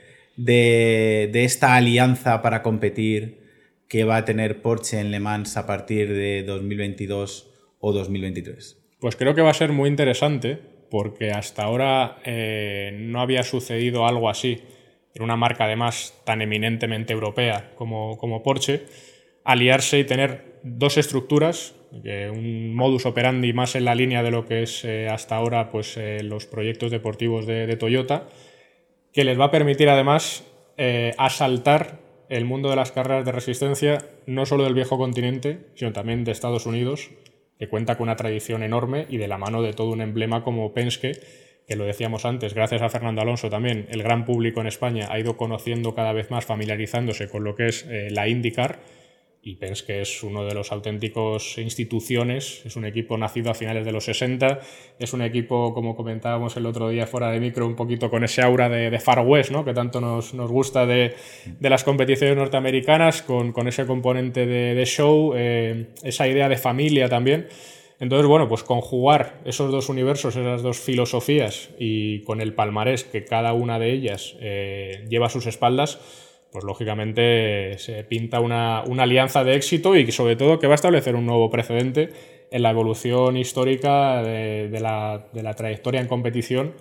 esta 1.33 1.75
alianza 1.75 2.41
para 2.41 2.61
competir 2.61 3.45
que 3.87 4.03
va 4.03 4.17
a 4.17 4.25
tener 4.25 4.61
Porsche 4.61 4.99
en 4.99 5.11
Le 5.11 5.19
Mans 5.19 5.55
a 5.57 5.67
partir 5.67 6.13
de 6.13 6.43
2022 6.43 7.54
o 7.79 7.93
2023. 7.93 8.85
Pues 8.99 9.15
creo 9.15 9.35
que 9.35 9.41
va 9.41 9.51
a 9.51 9.53
ser 9.53 9.71
muy 9.71 9.89
interesante 9.89 10.59
porque 10.89 11.31
hasta 11.31 11.63
ahora 11.63 12.17
eh, 12.25 12.95
no 12.99 13.21
había 13.21 13.43
sucedido 13.43 14.07
algo 14.07 14.29
así 14.29 14.61
en 15.13 15.23
una 15.23 15.35
marca 15.35 15.65
además 15.65 16.21
tan 16.25 16.41
eminentemente 16.41 17.13
europea 17.13 17.71
como, 17.75 18.17
como 18.17 18.43
Porsche, 18.43 18.85
aliarse 19.43 19.99
y 19.99 20.03
tener 20.03 20.59
dos 20.63 20.97
estructuras, 20.97 21.75
un 21.91 22.75
modus 22.75 23.05
operandi 23.05 23.53
más 23.53 23.75
en 23.75 23.85
la 23.85 23.95
línea 23.95 24.23
de 24.23 24.31
lo 24.31 24.45
que 24.45 24.63
es 24.63 24.83
eh, 24.83 25.07
hasta 25.07 25.37
ahora 25.37 25.71
pues, 25.71 25.95
eh, 25.95 26.21
los 26.23 26.45
proyectos 26.45 26.91
deportivos 26.91 27.45
de, 27.45 27.73
Toyota, 27.77 28.27
que 29.13 29.23
les 29.23 29.39
va 29.39 29.45
a 29.45 29.51
permitir 29.51 29.87
además 29.89 30.43
asaltar 31.17 31.99
el 32.27 32.43
mundo 32.43 32.69
de 32.69 32.75
las 32.75 32.91
carreras 32.91 33.23
de 33.23 33.31
resistencia, 33.31 33.99
no 34.25 34.45
solo 34.45 34.65
del 34.65 34.73
viejo 34.73 34.97
continente, 34.97 35.67
sino 35.75 35.93
también 35.93 36.25
de 36.25 36.31
Estados 36.31 36.65
Unidos, 36.65 37.11
que 37.57 37.67
cuenta 37.67 37.97
con 37.97 38.05
una 38.05 38.15
tradición 38.15 38.63
enorme 38.63 39.05
y 39.09 39.17
de 39.17 39.27
la 39.27 39.37
mano 39.37 39.61
de 39.61 39.73
todo 39.73 39.91
un 39.91 40.01
emblema 40.01 40.43
como 40.43 40.73
Penske, 40.73 41.13
que 41.67 41.75
lo 41.75 41.85
decíamos 41.85 42.25
antes, 42.25 42.53
gracias 42.53 42.81
a 42.81 42.89
Fernando 42.89 43.21
Alonso 43.21 43.49
también, 43.49 43.87
el 43.89 44.03
gran 44.03 44.25
público 44.25 44.61
en 44.61 44.67
España 44.67 45.07
ha 45.09 45.19
ido 45.19 45.37
conociendo 45.37 45.95
cada 45.95 46.13
vez 46.13 46.29
más, 46.29 46.45
familiarizándose 46.45 47.27
con 47.27 47.43
lo 47.43 47.55
que 47.55 47.67
es 47.67 47.85
eh, 47.89 48.09
la 48.11 48.27
IndyCar 48.27 48.79
y 49.47 49.57
pens 49.57 49.83
que 49.83 50.01
es 50.01 50.23
uno 50.23 50.43
de 50.43 50.55
los 50.55 50.71
auténticos 50.71 51.59
instituciones, 51.59 52.65
es 52.65 52.75
un 52.75 52.83
equipo 52.83 53.15
nacido 53.15 53.51
a 53.51 53.53
finales 53.53 53.85
de 53.85 53.91
los 53.91 54.03
60, 54.05 54.59
es 54.97 55.13
un 55.13 55.21
equipo, 55.21 55.71
como 55.71 55.95
comentábamos 55.95 56.57
el 56.57 56.65
otro 56.65 56.89
día 56.89 57.05
fuera 57.05 57.29
de 57.29 57.39
micro, 57.39 57.67
un 57.67 57.75
poquito 57.75 58.09
con 58.09 58.23
ese 58.23 58.41
aura 58.41 58.69
de, 58.69 58.99
Far 58.99 59.19
West, 59.19 59.51
¿no? 59.51 59.63
que 59.63 59.75
tanto 59.75 60.01
nos, 60.01 60.33
gusta 60.33 60.87
de, 60.87 61.13
las 61.59 61.83
competiciones 61.83 62.35
norteamericanas, 62.35 63.21
con, 63.21 63.67
ese 63.67 63.85
componente 63.85 64.47
de, 64.47 64.85
show, 64.85 65.33
eh, 65.35 65.89
esa 66.01 66.27
idea 66.27 66.49
de 66.49 66.57
familia 66.57 67.07
también. 67.07 67.47
Entonces, 67.99 68.25
bueno, 68.25 68.47
pues 68.47 68.63
conjugar 68.63 69.41
esos 69.45 69.71
dos 69.71 69.89
universos, 69.89 70.35
esas 70.35 70.63
dos 70.63 70.79
filosofías 70.79 71.69
y 71.77 72.23
con 72.23 72.41
el 72.41 72.55
palmarés 72.55 73.03
que 73.03 73.25
cada 73.25 73.53
una 73.53 73.77
de 73.77 73.91
ellas 73.91 74.35
eh, 74.39 75.05
lleva 75.07 75.27
a 75.27 75.29
sus 75.29 75.45
espaldas, 75.45 75.99
pues 76.51 76.63
lógicamente 76.63 77.77
se 77.79 78.03
pinta 78.03 78.39
una, 78.39 78.79
alianza 78.79 79.43
de 79.43 79.55
éxito 79.55 79.95
y 79.95 80.11
sobre 80.11 80.35
todo 80.35 80.59
que 80.59 80.67
va 80.67 80.73
a 80.73 80.75
establecer 80.75 81.15
un 81.15 81.25
nuevo 81.25 81.49
precedente 81.49 82.09
en 82.51 82.61
la 82.61 82.71
evolución 82.71 83.37
histórica 83.37 84.23
de, 84.23 84.79
la, 84.79 85.55
trayectoria 85.55 85.99
en 85.99 86.07
competición 86.07 86.73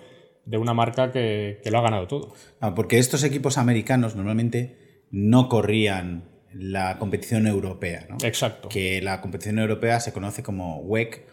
de 0.45 0.57
una 0.57 0.73
marca 0.73 1.11
que, 1.11 1.59
lo 1.69 1.79
ha 1.79 1.81
ganado 1.81 2.07
todo. 2.07 2.33
Ah, 2.61 2.73
porque 2.73 2.99
estos 2.99 3.23
equipos 3.23 3.57
americanos 3.57 4.15
normalmente 4.15 5.07
no 5.11 5.49
corrían 5.49 6.29
la 6.53 6.97
competición 6.97 7.47
europea. 7.47 8.05
¿no? 8.09 8.17
Exacto. 8.23 8.69
Que 8.69 9.01
la 9.01 9.19
competición 9.21 9.59
europea 9.59 9.99
se 9.99 10.13
conoce 10.13 10.43
como 10.43 10.79
WEC 10.79 11.25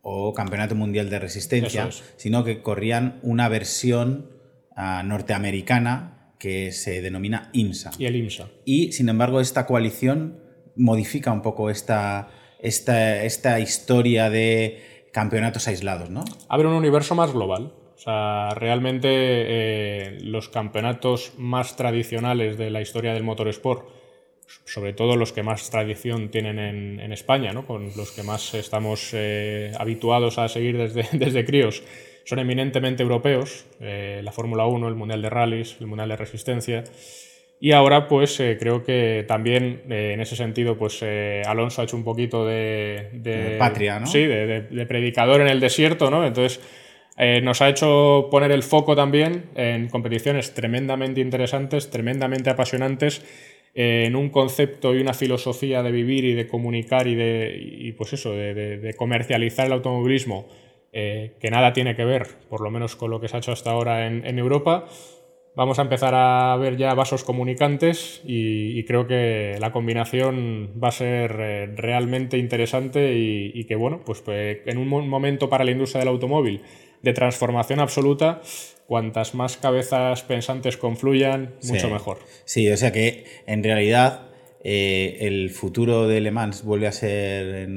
o 0.00 0.32
Campeonato 0.32 0.74
Mundial 0.74 1.10
de 1.10 1.18
Resistencia, 1.18 1.88
sino 2.16 2.42
que 2.44 2.62
corrían 2.62 3.20
una 3.22 3.48
versión 3.48 4.30
ah, 4.74 5.02
norteamericana 5.04 6.21
que 6.42 6.72
se 6.72 7.00
denomina 7.02 7.50
IMSA. 7.52 7.92
Y 8.00 8.06
el 8.06 8.16
IMSA. 8.16 8.48
Y, 8.64 8.90
sin 8.90 9.08
embargo, 9.08 9.40
esta 9.40 9.64
coalición 9.64 10.40
modifica 10.74 11.30
un 11.30 11.40
poco 11.40 11.70
esta, 11.70 12.30
esta, 12.58 13.22
esta 13.22 13.60
historia 13.60 14.28
de 14.28 15.06
campeonatos 15.12 15.68
aislados, 15.68 16.10
¿no? 16.10 16.24
Abre 16.48 16.66
un 16.66 16.74
universo 16.74 17.14
más 17.14 17.32
global. 17.32 17.74
O 17.94 17.98
sea, 17.98 18.50
realmente 18.56 19.08
eh, 19.08 20.18
los 20.20 20.48
campeonatos 20.48 21.34
más 21.38 21.76
tradicionales 21.76 22.58
de 22.58 22.70
la 22.70 22.80
historia 22.80 23.14
del 23.14 23.22
motorsport, 23.22 23.86
sobre 24.64 24.94
todo 24.94 25.14
los 25.14 25.32
que 25.32 25.44
más 25.44 25.70
tradición 25.70 26.32
tienen 26.32 26.58
en, 26.58 27.12
España, 27.12 27.52
¿no? 27.52 27.64
con 27.68 27.92
los 27.96 28.10
que 28.10 28.24
más 28.24 28.54
estamos 28.54 29.10
eh, 29.12 29.70
habituados 29.78 30.38
a 30.38 30.48
seguir 30.48 30.76
desde, 30.76 31.06
desde 31.16 31.44
críos, 31.44 31.84
son 32.24 32.38
eminentemente 32.38 33.02
europeos, 33.02 33.66
eh, 33.80 34.20
la 34.22 34.32
Fórmula 34.32 34.66
1, 34.66 34.88
el 34.88 34.94
Mundial 34.94 35.22
de 35.22 35.30
Rallys, 35.30 35.76
el 35.80 35.86
Mundial 35.86 36.08
de 36.08 36.16
Resistencia. 36.16 36.84
Y 37.60 37.72
ahora, 37.72 38.08
pues 38.08 38.38
eh, 38.40 38.56
creo 38.58 38.82
que 38.82 39.24
también 39.26 39.82
eh, 39.88 40.12
en 40.14 40.20
ese 40.20 40.34
sentido, 40.34 40.76
pues 40.76 41.02
Alonso 41.46 41.80
ha 41.80 41.84
hecho 41.84 41.96
un 41.96 42.04
poquito 42.04 42.44
de. 42.46 43.56
patria, 43.58 44.00
¿no? 44.00 44.06
Sí, 44.06 44.24
de, 44.24 44.86
predicador 44.86 45.40
en 45.40 45.48
el 45.48 45.60
desierto, 45.60 46.10
¿no? 46.10 46.26
Entonces, 46.26 46.60
nos 47.42 47.60
ha 47.62 47.68
hecho 47.68 48.28
poner 48.30 48.50
el 48.50 48.64
foco 48.64 48.96
también 48.96 49.44
en 49.54 49.88
competiciones 49.88 50.54
tremendamente 50.54 51.20
interesantes, 51.20 51.88
tremendamente 51.90 52.50
apasionantes, 52.50 53.22
en 53.74 54.16
un 54.16 54.28
concepto 54.30 54.94
y 54.94 55.00
una 55.00 55.14
filosofía 55.14 55.82
de 55.82 55.92
vivir 55.92 56.24
y 56.24 56.34
de 56.34 56.48
comunicar 56.48 57.06
y 57.06 57.14
de. 57.14 57.56
Y 57.60 57.92
pues 57.92 58.12
eso, 58.12 58.32
de 58.32 58.94
comercializar 58.98 59.66
el 59.66 59.72
automovilismo 59.72 60.48
eh, 60.94 61.36
que 61.40 61.50
nada 61.50 61.72
tiene 61.72 61.96
que 61.96 62.04
ver, 62.04 62.26
por 62.50 62.60
lo 62.60 62.70
menos 62.70 62.96
con 62.96 63.10
lo 63.10 63.18
que 63.18 63.26
se 63.26 63.36
ha 63.36 63.38
hecho 63.38 63.52
hasta 63.52 63.70
ahora 63.70 64.06
en, 64.06 64.38
Europa. 64.38 64.84
Vamos 65.56 65.78
a 65.78 65.82
empezar 65.82 66.14
a 66.14 66.54
ver 66.56 66.76
ya 66.76 66.92
vasos 66.92 67.24
comunicantes 67.24 68.20
y, 68.26 68.84
creo 68.84 69.06
que 69.06 69.56
la 69.58 69.72
combinación 69.72 70.70
va 70.82 70.88
a 70.88 70.92
ser 70.92 71.36
eh, 71.40 71.66
realmente 71.74 72.36
interesante 72.36 73.14
y, 73.14 73.64
que, 73.64 73.74
bueno, 73.74 74.02
pues, 74.04 74.20
pues, 74.20 74.58
en 74.66 74.76
un 74.76 75.08
momento 75.08 75.48
para 75.48 75.64
la 75.64 75.70
industria 75.70 76.00
del 76.00 76.08
automóvil 76.08 76.60
de 77.00 77.12
transformación 77.14 77.80
absoluta, 77.80 78.42
cuantas 78.86 79.34
más 79.34 79.56
cabezas 79.56 80.22
pensantes 80.22 80.76
confluyan, 80.76 81.54
mucho 81.64 81.88
mejor. 81.88 82.18
Sí, 82.44 82.70
o 82.70 82.76
sea 82.76 82.92
que 82.92 83.24
en 83.46 83.64
realidad 83.64 84.28
eh, 84.62 85.16
el 85.20 85.48
futuro 85.50 86.06
de 86.06 86.20
Le 86.20 86.30
Mans 86.30 86.64
vuelve 86.64 86.86
a 86.86 86.92
ser 86.92 87.68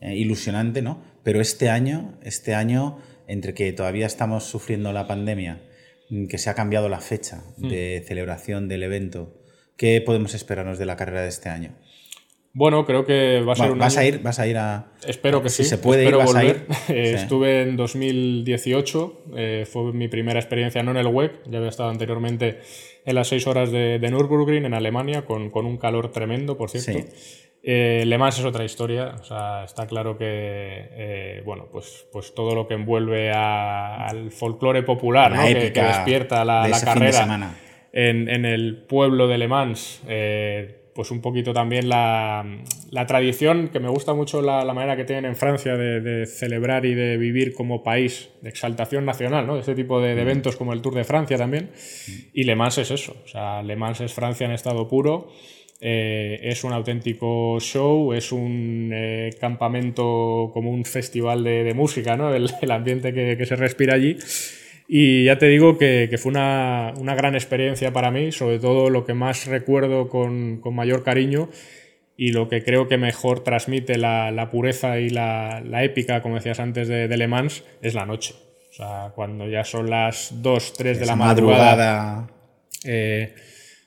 ilusionante, 0.00 0.82
¿no? 0.82 1.09
Pero 1.22 1.40
este 1.40 1.68
año, 1.68 2.18
este 2.22 2.54
año, 2.54 2.98
entre 3.26 3.54
que 3.54 3.72
todavía 3.72 4.06
estamos 4.06 4.44
sufriendo 4.44 4.92
la 4.92 5.06
pandemia, 5.06 5.62
mm, 6.08 6.26
que 6.26 6.38
se 6.38 6.50
ha 6.50 6.54
cambiado 6.54 6.88
la 6.88 7.00
fecha 7.00 7.44
hmm. 7.56 7.68
de 7.68 8.04
celebración 8.06 8.68
del 8.68 8.82
evento, 8.82 9.40
¿qué 9.76 10.00
podemos 10.00 10.34
esperarnos 10.34 10.78
de 10.78 10.86
la 10.86 10.96
carrera 10.96 11.22
de 11.22 11.28
este 11.28 11.48
año? 11.48 11.76
Bueno, 12.52 12.84
creo 12.84 13.06
que 13.06 13.40
va 13.42 13.52
a 13.52 13.56
ser 13.56 13.70
un 13.70 13.78
vas 13.78 13.96
a 13.96 14.04
ir 14.04 14.22
vas 14.22 14.40
a 14.40 14.46
ir 14.48 14.58
a 14.58 14.92
espero 15.06 15.40
que 15.40 15.50
sí 15.50 15.62
se 15.62 15.78
puede 15.78 16.04
ir, 16.04 16.16
vas 16.16 16.34
A 16.34 16.44
ir. 16.44 16.66
Eh, 16.88 17.14
estuve 17.14 17.62
en 17.62 17.76
2018 17.76 19.24
eh, 19.36 19.66
fue 19.70 19.92
mi 19.92 20.08
primera 20.08 20.40
experiencia 20.40 20.82
no 20.82 20.90
en 20.90 20.96
el 20.96 21.06
web 21.06 21.40
ya 21.48 21.58
había 21.58 21.70
estado 21.70 21.90
anteriormente 21.90 22.58
en 23.04 23.14
las 23.14 23.28
seis 23.28 23.46
horas 23.46 23.70
de, 23.70 24.00
de 24.00 24.10
Nürburgring 24.10 24.64
en 24.64 24.74
Alemania 24.74 25.24
con, 25.24 25.50
con, 25.50 25.66
un 25.66 25.76
calor 25.78 26.10
tremendo 26.10 26.56
por 26.56 26.70
cierto 26.70 27.08
eh, 27.62 28.04
Le 28.06 28.16
Mans 28.16 28.38
es 28.38 28.44
otra 28.44 28.64
historia, 28.64 29.16
o 29.20 29.24
sea, 29.24 29.64
está 29.64 29.86
claro 29.86 30.16
que 30.16 30.26
eh, 30.26 31.42
bueno, 31.44 31.68
pues, 31.70 32.06
pues 32.10 32.34
todo 32.34 32.54
lo 32.54 32.66
que 32.66 32.74
envuelve 32.74 33.30
al 33.32 34.30
folclore 34.30 34.82
popular 34.82 35.32
que, 35.46 35.70
despierta 35.70 36.44
la, 36.44 36.70
carrera 36.82 37.54
en, 37.92 38.44
el 38.46 38.84
pueblo 38.88 39.28
de 39.28 39.36
Le 39.36 39.48
Mans, 39.48 40.00
eh, 40.08 40.80
pues 40.94 41.10
un 41.10 41.20
poquito 41.20 41.52
también 41.52 41.88
la, 41.88 42.44
tradición, 43.06 43.68
que 43.68 43.78
me 43.78 43.88
gusta 43.88 44.14
mucho 44.14 44.40
la, 44.40 44.64
manera 44.72 44.96
que 44.96 45.04
tienen 45.04 45.26
en 45.26 45.36
Francia 45.36 45.76
de, 45.76 46.26
celebrar 46.26 46.86
y 46.86 46.94
de 46.94 47.18
vivir 47.18 47.52
como 47.52 47.82
país, 47.82 48.30
de 48.40 48.48
exaltación 48.48 49.04
nacional, 49.04 49.46
¿no? 49.46 49.54
de 49.54 49.60
este 49.60 49.74
tipo 49.74 50.00
de, 50.00 50.14
mm. 50.14 50.18
eventos 50.18 50.56
como 50.56 50.72
el 50.72 50.80
Tour 50.80 50.94
de 50.94 51.04
Francia 51.04 51.36
también. 51.36 51.70
Mm. 52.06 52.12
Y 52.32 52.44
Le 52.44 52.56
Mans 52.56 52.78
es 52.78 52.90
eso, 52.90 53.16
o 53.24 53.28
sea, 53.28 53.62
Le 53.62 53.76
Mans 53.76 54.00
es 54.00 54.14
Francia 54.14 54.46
en 54.46 54.52
estado 54.52 54.88
puro. 54.88 55.28
Eh, 55.82 56.38
es 56.42 56.62
un 56.62 56.72
auténtico 56.74 57.58
show, 57.58 58.12
es 58.12 58.32
un 58.32 58.90
eh, 58.92 59.30
campamento 59.40 60.50
como 60.52 60.70
un 60.70 60.84
festival 60.84 61.42
de, 61.42 61.72
música, 61.74 62.18
¿no? 62.18 62.34
el, 62.34 62.50
ambiente 62.70 63.14
que, 63.14 63.46
se 63.46 63.56
respira 63.56 63.94
allí. 63.94 64.18
Y 64.86 65.24
ya 65.24 65.38
te 65.38 65.46
digo 65.46 65.78
que, 65.78 66.14
fue 66.18 66.30
una, 66.30 66.92
gran 67.16 67.34
experiencia 67.34 67.92
para 67.92 68.10
mí, 68.10 68.30
sobre 68.30 68.58
todo 68.58 68.90
lo 68.90 69.06
que 69.06 69.14
más 69.14 69.46
recuerdo 69.46 70.08
con, 70.08 70.60
mayor 70.74 71.02
cariño 71.02 71.48
y 72.14 72.32
lo 72.32 72.50
que 72.50 72.62
creo 72.62 72.86
que 72.86 72.98
mejor 72.98 73.40
transmite 73.42 73.96
la, 73.96 74.48
pureza 74.50 74.98
y 74.98 75.08
la, 75.08 75.62
épica, 75.82 76.20
como 76.20 76.34
decías 76.34 76.60
antes, 76.60 76.88
de, 76.88 77.16
Le 77.16 77.26
Mans, 77.26 77.64
es 77.80 77.94
la 77.94 78.04
noche. 78.04 78.34
O 78.70 78.72
sea, 78.74 79.12
cuando 79.14 79.48
ya 79.48 79.64
son 79.64 79.88
las 79.88 80.42
2, 80.42 80.74
3 80.74 81.00
de 81.00 81.06
la 81.06 81.16
madrugada. 81.16 82.28
Eh, 82.84 83.34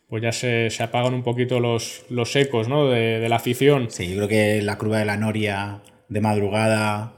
pues 0.07 0.22
ya 0.22 0.31
se, 0.31 0.69
apagan 0.81 1.13
un 1.13 1.24
poquito 1.24 1.60
los, 1.60 2.05
los 2.10 2.36
ecos 2.36 2.67
¿no? 2.67 2.89
de, 2.89 3.27
la 3.27 3.38
afición. 3.38 3.89
Sí, 3.89 4.10
yo 4.10 4.15
creo 4.15 4.27
que 4.27 4.62
la 4.62 4.77
curva 4.77 5.00
de 5.00 5.05
la 5.05 5.17
noria 5.17 5.81
de 6.10 6.22
madrugada, 6.22 7.15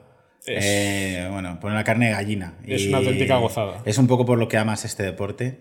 eh, 0.48 1.28
bueno, 1.32 1.60
pone 1.60 1.76
la 1.76 1.84
carne 1.84 2.08
de 2.08 2.12
gallina. 2.14 2.58
Es 2.66 2.88
una 2.88 2.98
auténtica 3.00 3.38
gozada. 3.38 3.82
Es 3.86 3.98
un 3.98 4.08
poco 4.08 4.26
por 4.26 4.38
lo 4.38 4.48
que 4.48 4.58
amas 4.58 4.86
este 4.86 5.04
deporte 5.04 5.60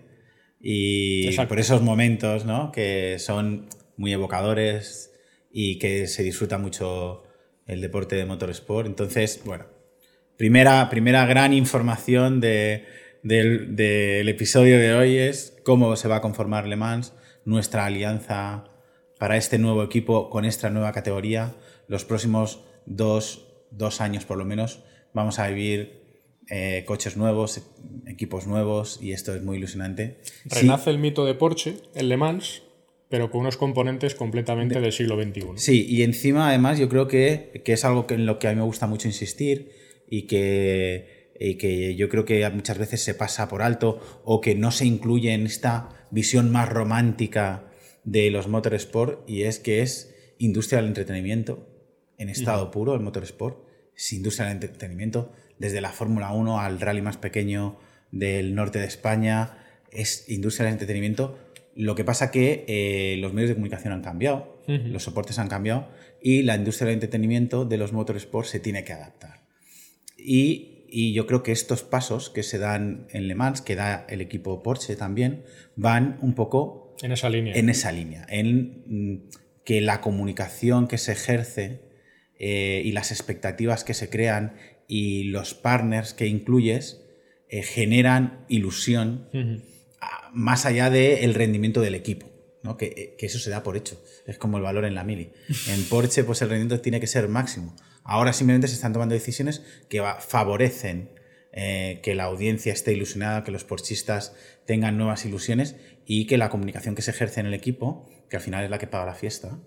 y 0.61 1.35
por 1.47 1.59
esos 1.59 1.81
momentos 1.81 2.45
¿no? 2.45 2.71
que 2.71 3.17
son 3.19 3.67
muy 3.97 4.13
evocadores 4.13 5.11
y 5.51 5.77
que 5.79 6.07
se 6.07 6.23
disfruta 6.23 6.57
mucho 6.57 7.23
el 7.67 7.81
deporte 7.81 8.15
de 8.15 8.25
motorsport. 8.25 8.87
Entonces, 8.87 9.41
bueno, 9.45 9.65
primera, 10.37 10.89
primera 10.89 11.25
gran 11.25 11.53
información 11.53 12.39
de, 12.39 12.85
del, 13.23 13.75
del, 13.75 14.27
episodio 14.29 14.79
de 14.79 14.93
hoy 14.93 15.17
es 15.17 15.54
cómo 15.65 15.95
se 15.97 16.07
va 16.07 16.17
a 16.17 16.21
conformar 16.21 16.67
Le 16.67 16.77
Mans 16.77 17.13
nuestra 17.43 17.85
alianza 17.85 18.65
para 19.19 19.35
este 19.35 19.57
nuevo 19.57 19.83
equipo 19.83 20.29
con 20.29 20.45
esta 20.45 20.69
nueva 20.69 20.91
categoría. 20.93 21.55
Los 21.87 22.05
próximos 22.05 22.61
dos, 22.85 23.41
años 23.99 24.25
por 24.25 24.37
lo 24.37 24.45
menos 24.45 24.83
vamos 25.13 25.39
a 25.39 25.47
vivir 25.47 26.03
eh, 26.49 26.83
coches 26.85 27.17
nuevos, 27.17 27.61
equipos 28.05 28.45
nuevos 28.45 28.99
y 29.01 29.11
esto 29.11 29.33
es 29.33 29.41
muy 29.41 29.57
ilusionante. 29.57 30.21
Renace 30.45 30.91
el 30.91 30.99
mito 30.99 31.25
de 31.25 31.33
Porsche, 31.33 31.77
el 31.95 32.09
Le 32.09 32.17
Mans, 32.17 32.61
pero 33.09 33.31
con 33.31 33.41
unos 33.41 33.57
componentes 33.57 34.13
completamente 34.13 34.79
del 34.79 34.91
siglo 34.91 35.21
XXI. 35.21 35.45
Sí, 35.55 35.85
y 35.89 36.03
encima 36.03 36.49
además 36.49 36.77
yo 36.77 36.89
creo 36.89 37.07
que, 37.07 37.51
es 37.65 37.85
algo 37.85 38.05
que, 38.05 38.13
en 38.13 38.27
lo 38.27 38.37
que 38.37 38.47
a 38.47 38.51
mí 38.51 38.57
me 38.57 38.63
gusta 38.63 38.85
mucho 38.85 39.07
insistir 39.07 39.71
y 40.07 40.23
que, 40.27 41.24
y 41.39 41.55
que 41.55 41.95
yo 41.95 42.09
creo 42.09 42.25
que 42.25 42.49
muchas 42.49 42.77
veces 42.77 43.03
se 43.03 43.13
pasa 43.13 43.47
por 43.47 43.61
alto 43.61 43.99
o 44.23 44.41
que 44.41 44.55
no 44.55 44.71
se 44.71 44.85
incluye 44.85 45.33
en 45.33 45.45
esta 45.45 45.89
visión 46.11 46.51
más 46.51 46.69
romántica 46.69 47.65
de 48.03 48.29
los 48.31 48.47
motorsport 48.47 49.29
y 49.29 49.43
es 49.43 49.59
que 49.59 49.81
es 49.81 50.13
industria 50.37 50.79
del 50.79 50.87
entretenimiento 50.87 51.69
en 52.17 52.29
estado 52.29 52.71
puro, 52.71 52.95
el 52.95 53.01
motorsport, 53.01 53.67
es 53.95 54.13
industria 54.13 54.47
del 54.47 54.55
entretenimiento, 54.55 55.33
desde 55.59 55.81
la 55.81 55.91
Fórmula 55.91 56.31
1 56.31 56.59
al 56.59 56.79
rally 56.79 57.01
más 57.01 57.17
pequeño, 57.17 57.77
del 58.11 58.55
norte 58.55 58.79
de 58.79 58.85
España, 58.85 59.57
es 59.91 60.29
industria 60.29 60.65
del 60.65 60.73
entretenimiento. 60.73 61.37
Lo 61.75 61.95
que 61.95 62.05
pasa 62.05 62.31
que 62.31 62.63
eh, 62.67 63.17
los 63.19 63.33
medios 63.33 63.49
de 63.49 63.55
comunicación 63.55 63.93
han 63.93 64.01
cambiado, 64.01 64.61
los 64.67 65.03
soportes 65.03 65.37
han 65.37 65.47
cambiado 65.47 65.89
y 66.21 66.41
la 66.41 66.55
industria 66.55 66.87
del 66.87 66.95
entretenimiento 66.95 67.65
de 67.65 67.77
los 67.77 67.93
motorsports 67.93 68.49
se 68.49 68.59
tiene 68.59 68.83
que 68.83 68.93
adaptar. 68.93 69.41
Y, 70.17 70.74
yo 71.13 71.27
creo 71.27 71.43
que 71.43 71.51
estos 71.51 71.83
pasos 71.83 72.29
que 72.29 72.41
se 72.41 72.57
dan 72.57 73.07
en 73.09 73.27
Le 73.27 73.35
Mans, 73.35 73.61
que 73.61 73.75
da 73.75 74.05
el 74.07 74.21
equipo 74.21 74.63
Porsche 74.63 74.95
también, 74.95 75.43
van 75.75 76.17
un 76.21 76.35
poco 76.35 76.95
en 77.01 77.11
esa 77.11 77.29
línea. 77.29 77.53
En 77.53 77.69
esa 77.69 77.91
línea, 77.91 78.25
en 78.29 78.83
mm, 78.85 79.29
que 79.65 79.81
la 79.81 79.99
comunicación 79.99 80.87
que 80.87 80.97
se 80.97 81.11
ejerce 81.11 81.81
eh, 82.39 82.81
y 82.85 82.91
las 82.91 83.11
expectativas 83.11 83.83
que 83.83 83.93
se 83.93 84.09
crean 84.09 84.55
y 84.87 85.25
los 85.25 85.53
partners 85.53 86.13
que 86.13 86.27
incluyes 86.27 87.01
eh, 87.49 87.63
generan 87.63 88.45
ilusión 88.47 89.27
más 90.31 90.65
allá 90.65 90.89
del 90.89 91.33
rendimiento 91.33 91.81
del 91.81 91.95
equipo. 91.95 92.31
¿no? 92.61 92.77
Que, 92.77 93.15
que, 93.17 93.25
eso 93.25 93.39
se 93.39 93.49
da 93.49 93.63
por 93.63 93.77
hecho. 93.77 94.01
Es 94.25 94.37
como 94.37 94.57
el 94.57 94.63
valor 94.63 94.85
en 94.85 94.95
la 94.95 95.03
mili. 95.03 95.31
En 95.69 95.83
Porsche, 95.83 96.23
pues 96.23 96.41
el 96.41 96.49
rendimiento 96.49 96.81
tiene 96.81 96.99
que 96.99 97.07
ser 97.07 97.27
máximo. 97.27 97.75
Ahora 98.05 98.33
simplemente 98.33 98.67
se 98.67 98.75
están 98.75 98.93
tomando 98.93 99.15
decisiones 99.15 99.63
que 99.89 100.01
favorecen 100.19 101.09
eh, 101.51 101.99
que 102.03 102.13
la 102.13 102.25
audiencia 102.25 102.71
esté 102.71 102.93
ilusionada, 102.93 103.43
que 103.43 103.51
los 103.51 103.63
porchistas 103.63 104.35
tengan 104.65 104.97
nuevas 104.97 105.25
ilusiones 105.25 105.75
y 106.05 106.27
que 106.27 106.37
la 106.37 106.49
comunicación 106.49 106.93
que 106.93 107.01
se 107.01 107.11
ejerce 107.11 107.39
en 107.39 107.47
el 107.47 107.55
equipo, 107.55 108.07
que 108.29 108.37
al 108.37 108.43
final 108.43 108.63
es 108.63 108.69
la 108.69 108.77
que 108.77 108.87
paga 108.87 109.05
la 109.05 109.15
fiesta, 109.15 109.57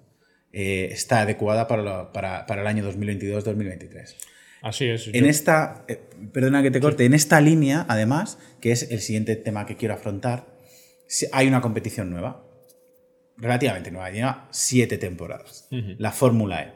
eh, 0.53 0.89
está 0.93 1.23
adecuada 1.23 1.67
para, 1.67 2.13
para, 2.13 2.47
para 2.47 2.61
el 2.61 2.69
año 2.69 2.89
2022-2023. 2.91 4.15
Así 4.63 4.87
es. 4.87 5.09
En 5.13 5.25
esta, 5.25 5.85
eh, 5.89 6.01
perdona 6.33 6.63
que 6.63 6.71
te 6.71 6.81
corte, 6.81 7.05
en 7.05 7.15
esta 7.15 7.41
línea, 7.41 7.87
además, 7.89 8.39
que 8.61 8.71
es 8.71 8.91
el 8.91 9.01
siguiente 9.01 9.35
tema 9.35 9.67
que 9.67 9.77
quiero 9.77 9.95
afrontar, 9.95 10.47
hay 11.33 11.49
una 11.49 11.61
competición 11.61 12.11
nueva, 12.11 12.45
relativamente 13.37 13.91
nueva, 13.91 14.11
lleva 14.11 14.49
siete 14.53 14.99
temporadas, 14.99 15.69
la 15.71 16.13
Fórmula 16.13 16.63
E, 16.63 16.73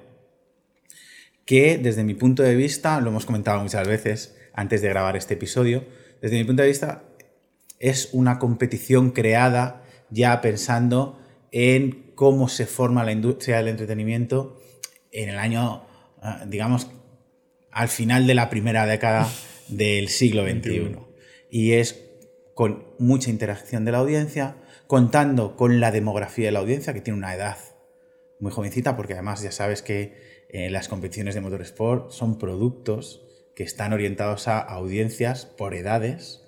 que 1.52 1.76
desde 1.76 2.02
mi 2.02 2.14
punto 2.14 2.42
de 2.42 2.54
vista, 2.54 2.98
lo 3.02 3.10
hemos 3.10 3.26
comentado 3.26 3.60
muchas 3.60 3.86
veces 3.86 4.38
antes 4.54 4.80
de 4.80 4.88
grabar 4.88 5.18
este 5.18 5.34
episodio, 5.34 5.84
desde 6.22 6.38
mi 6.38 6.44
punto 6.44 6.62
de 6.62 6.68
vista 6.68 7.04
es 7.78 8.08
una 8.12 8.38
competición 8.38 9.10
creada 9.10 9.84
ya 10.08 10.40
pensando 10.40 11.20
en 11.50 12.14
cómo 12.14 12.48
se 12.48 12.64
forma 12.64 13.04
la 13.04 13.12
industria 13.12 13.58
del 13.58 13.68
entretenimiento 13.68 14.62
en 15.10 15.28
el 15.28 15.36
año, 15.36 15.84
ah, 16.22 16.42
digamos, 16.48 16.90
al 17.70 17.88
final 17.88 18.26
de 18.26 18.34
la 18.34 18.48
primera 18.48 18.86
década 18.86 19.28
del 19.68 20.08
siglo 20.08 20.44
XXI. 20.44 20.96
Y 21.50 21.72
es 21.72 22.02
con 22.54 22.86
mucha 22.98 23.28
interacción 23.28 23.84
de 23.84 23.92
la 23.92 23.98
audiencia, 23.98 24.56
contando 24.86 25.54
con 25.54 25.80
la 25.80 25.90
demografía 25.90 26.46
de 26.46 26.52
la 26.52 26.60
audiencia, 26.60 26.94
que 26.94 27.02
tiene 27.02 27.18
una 27.18 27.34
edad 27.34 27.58
muy 28.40 28.50
jovencita, 28.52 28.96
porque 28.96 29.12
además 29.12 29.42
ya 29.42 29.52
sabes 29.52 29.82
que 29.82 30.31
eh, 30.52 30.70
las 30.70 30.88
competiciones 30.88 31.34
de 31.34 31.40
motorsport 31.40 32.10
son 32.10 32.38
productos 32.38 33.22
que 33.56 33.62
están 33.64 33.92
orientados 33.92 34.48
a 34.48 34.58
audiencias 34.58 35.46
por 35.46 35.74
edades, 35.74 36.42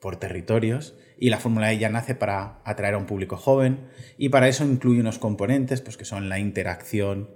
por 0.00 0.16
territorios, 0.16 0.94
y 1.18 1.30
la 1.30 1.38
Fórmula 1.38 1.72
E 1.72 1.78
ya 1.78 1.90
nace 1.90 2.14
para 2.14 2.60
atraer 2.64 2.94
a 2.94 2.98
un 2.98 3.06
público 3.06 3.36
joven, 3.36 3.88
y 4.18 4.30
para 4.30 4.48
eso 4.48 4.64
incluye 4.64 5.00
unos 5.00 5.18
componentes 5.18 5.80
pues, 5.80 5.96
que 5.96 6.04
son 6.04 6.28
la 6.28 6.38
interacción, 6.38 7.30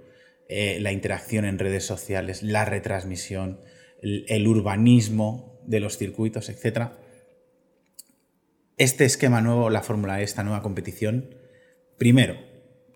eh, 0.47 0.79
la 0.81 0.91
interacción 0.91 1.45
en 1.45 1.59
redes 1.59 1.85
sociales, 1.85 2.43
la 2.43 2.65
retransmisión, 2.65 3.59
el, 4.01 4.47
urbanismo 4.47 5.59
de 5.65 5.79
los 5.79 5.97
circuitos, 5.97 6.49
etc. 6.49 6.89
Este 8.77 9.05
esquema 9.05 9.41
nuevo, 9.41 9.69
la 9.69 9.83
fórmula, 9.83 10.21
esta 10.21 10.43
nueva 10.43 10.61
competición, 10.61 11.35
primero, 11.97 12.35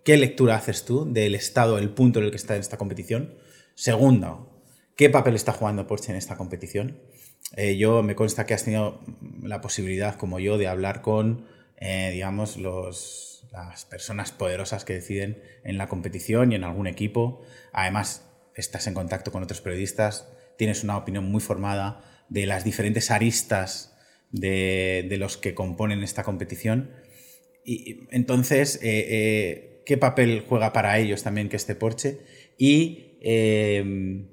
¿qué 0.04 0.18
lectura 0.18 0.56
haces 0.56 0.86
tú 0.86 1.12
del 1.12 1.36
estado, 1.36 1.78
el 1.78 1.90
punto 1.90 2.20
en 2.20 2.26
el 2.26 2.32
que 2.32 2.38
está 2.38 2.56
en 2.56 2.62
esta 2.62 2.78
competición? 2.78 3.36
Segundo, 3.76 4.64
¿qué 4.96 5.10
papel 5.10 5.36
está 5.36 5.52
jugando 5.52 5.88
Porsche 5.88 6.12
en 6.12 6.18
esta 6.18 6.38
competición? 6.38 7.00
Eh, 7.56 7.78
yo 7.78 8.04
me 8.04 8.16
consta 8.16 8.46
que 8.46 8.54
has 8.54 8.64
tenido 8.64 9.02
la 9.42 9.62
posibilidad, 9.62 10.16
como 10.16 10.40
yo, 10.40 10.58
de 10.58 10.68
hablar 10.68 11.02
con, 11.02 11.46
eh, 11.78 12.10
digamos, 12.12 12.58
los 12.58 13.34
las 13.54 13.86
personas 13.86 14.32
poderosas 14.32 14.84
que 14.84 14.94
deciden 14.94 15.42
en 15.64 15.78
la 15.78 15.88
competición 15.88 16.52
y 16.52 16.56
en 16.56 16.64
algún 16.64 16.88
equipo. 16.88 17.44
Además, 17.72 18.28
estás 18.56 18.88
en 18.88 18.96
contacto 18.96 19.32
con 19.32 19.44
otros 19.44 19.62
periodistas, 19.62 20.28
tienes 20.58 20.84
una 20.84 20.98
opinión 20.98 21.26
muy 21.26 21.40
formada 21.40 22.26
de 22.30 22.48
las 22.48 22.64
diferentes 22.64 23.12
aristas 23.12 23.96
de, 24.32 25.08
los 25.20 25.38
que 25.38 25.54
componen 25.54 26.04
esta 26.04 26.24
competición. 26.24 26.92
Y 27.64 28.08
entonces, 28.10 28.78
eh, 28.82 29.06
eh, 29.10 29.73
¿qué 29.86 29.98
papel 29.98 30.44
juega 30.48 30.74
para 30.74 30.98
ellos 31.00 31.24
también 31.24 31.50
que 31.50 31.56
este 31.56 31.76
Porsche? 31.76 32.20
Y 32.58 33.18
eh, 33.22 34.26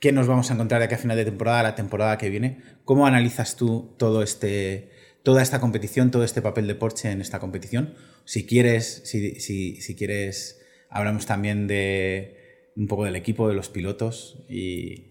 qué 0.00 0.12
nos 0.12 0.26
vamos 0.26 0.50
a 0.50 0.54
encontrar 0.54 0.80
de 0.80 0.86
aquí 0.86 0.94
a 0.94 0.98
final 0.98 1.16
de 1.16 1.24
temporada, 1.24 1.62
la 1.62 1.74
temporada 1.74 2.18
que 2.18 2.30
viene. 2.30 2.58
¿Cómo 2.84 3.06
analizas 3.06 3.56
tú 3.56 3.94
todo 3.98 4.22
este, 4.22 4.90
toda 5.22 5.42
esta 5.42 5.60
competición, 5.60 6.10
todo 6.10 6.24
este 6.24 6.42
papel 6.42 6.66
de 6.66 6.74
Porsche 6.74 7.10
en 7.10 7.20
esta 7.20 7.38
competición? 7.38 7.94
Si 8.24 8.46
quieres, 8.46 9.02
si, 9.04 9.40
si, 9.40 9.94
quieres, 9.96 10.60
hablamos 10.90 11.26
también 11.26 11.66
de 11.66 12.70
un 12.76 12.86
poco 12.86 13.04
del 13.04 13.16
equipo, 13.16 13.48
de 13.48 13.54
los 13.54 13.68
pilotos 13.68 14.44
y 14.48 15.08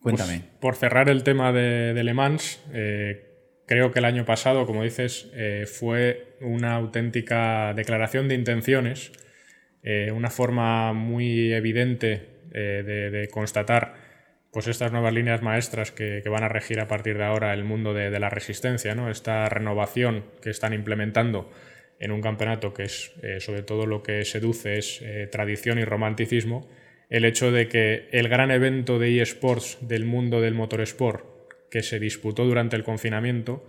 cuéntame. 0.00 0.38
Pues, 0.38 0.60
por 0.60 0.76
cerrar 0.76 1.08
el 1.10 1.22
tema 1.24 1.52
de, 1.52 2.00
Le 2.02 2.14
Mans, 2.14 2.60
eh, 2.72 3.31
creo 3.72 3.90
que 3.90 4.00
el 4.00 4.04
año 4.04 4.26
pasado, 4.26 4.66
como 4.66 4.82
dices, 4.82 5.30
eh, 5.34 5.64
fue 5.66 6.36
una 6.40 6.74
auténtica 6.74 7.72
declaración 7.74 8.28
de 8.28 8.34
intenciones, 8.34 9.12
eh, 9.82 10.12
una 10.12 10.28
forma 10.28 10.92
muy 10.92 11.52
evidente 11.52 12.28
de, 12.52 13.28
constatar 13.32 13.94
pues 14.52 14.66
estas 14.66 14.92
nuevas 14.92 15.14
líneas 15.14 15.40
maestras 15.40 15.90
que, 15.90 16.22
van 16.28 16.44
a 16.44 16.48
regir 16.48 16.80
a 16.80 16.86
partir 16.86 17.16
de 17.16 17.24
ahora 17.24 17.54
el 17.54 17.64
mundo 17.64 17.94
de, 17.94 18.10
de 18.10 18.20
la 18.20 18.28
resistencia, 18.28 18.94
¿no? 18.94 19.10
esta 19.10 19.48
renovación 19.48 20.26
que 20.42 20.50
están 20.50 20.74
implementando 20.74 21.50
en 22.02 22.10
un 22.10 22.20
campeonato 22.20 22.74
que 22.74 22.82
es 22.82 23.12
eh, 23.22 23.38
sobre 23.38 23.62
todo 23.62 23.86
lo 23.86 24.02
que 24.02 24.24
seduce 24.24 24.76
es 24.76 25.00
eh, 25.02 25.28
tradición 25.30 25.78
y 25.78 25.84
romanticismo, 25.84 26.68
el 27.08 27.24
hecho 27.24 27.52
de 27.52 27.68
que 27.68 28.08
el 28.10 28.28
gran 28.28 28.50
evento 28.50 28.98
de 28.98 29.22
eSports 29.22 29.78
del 29.82 30.04
mundo 30.04 30.40
del 30.40 30.54
motorsport 30.54 31.24
que 31.72 31.82
se 31.82 31.98
disputó 31.98 32.44
durante 32.44 32.76
el 32.76 32.84
confinamiento, 32.84 33.64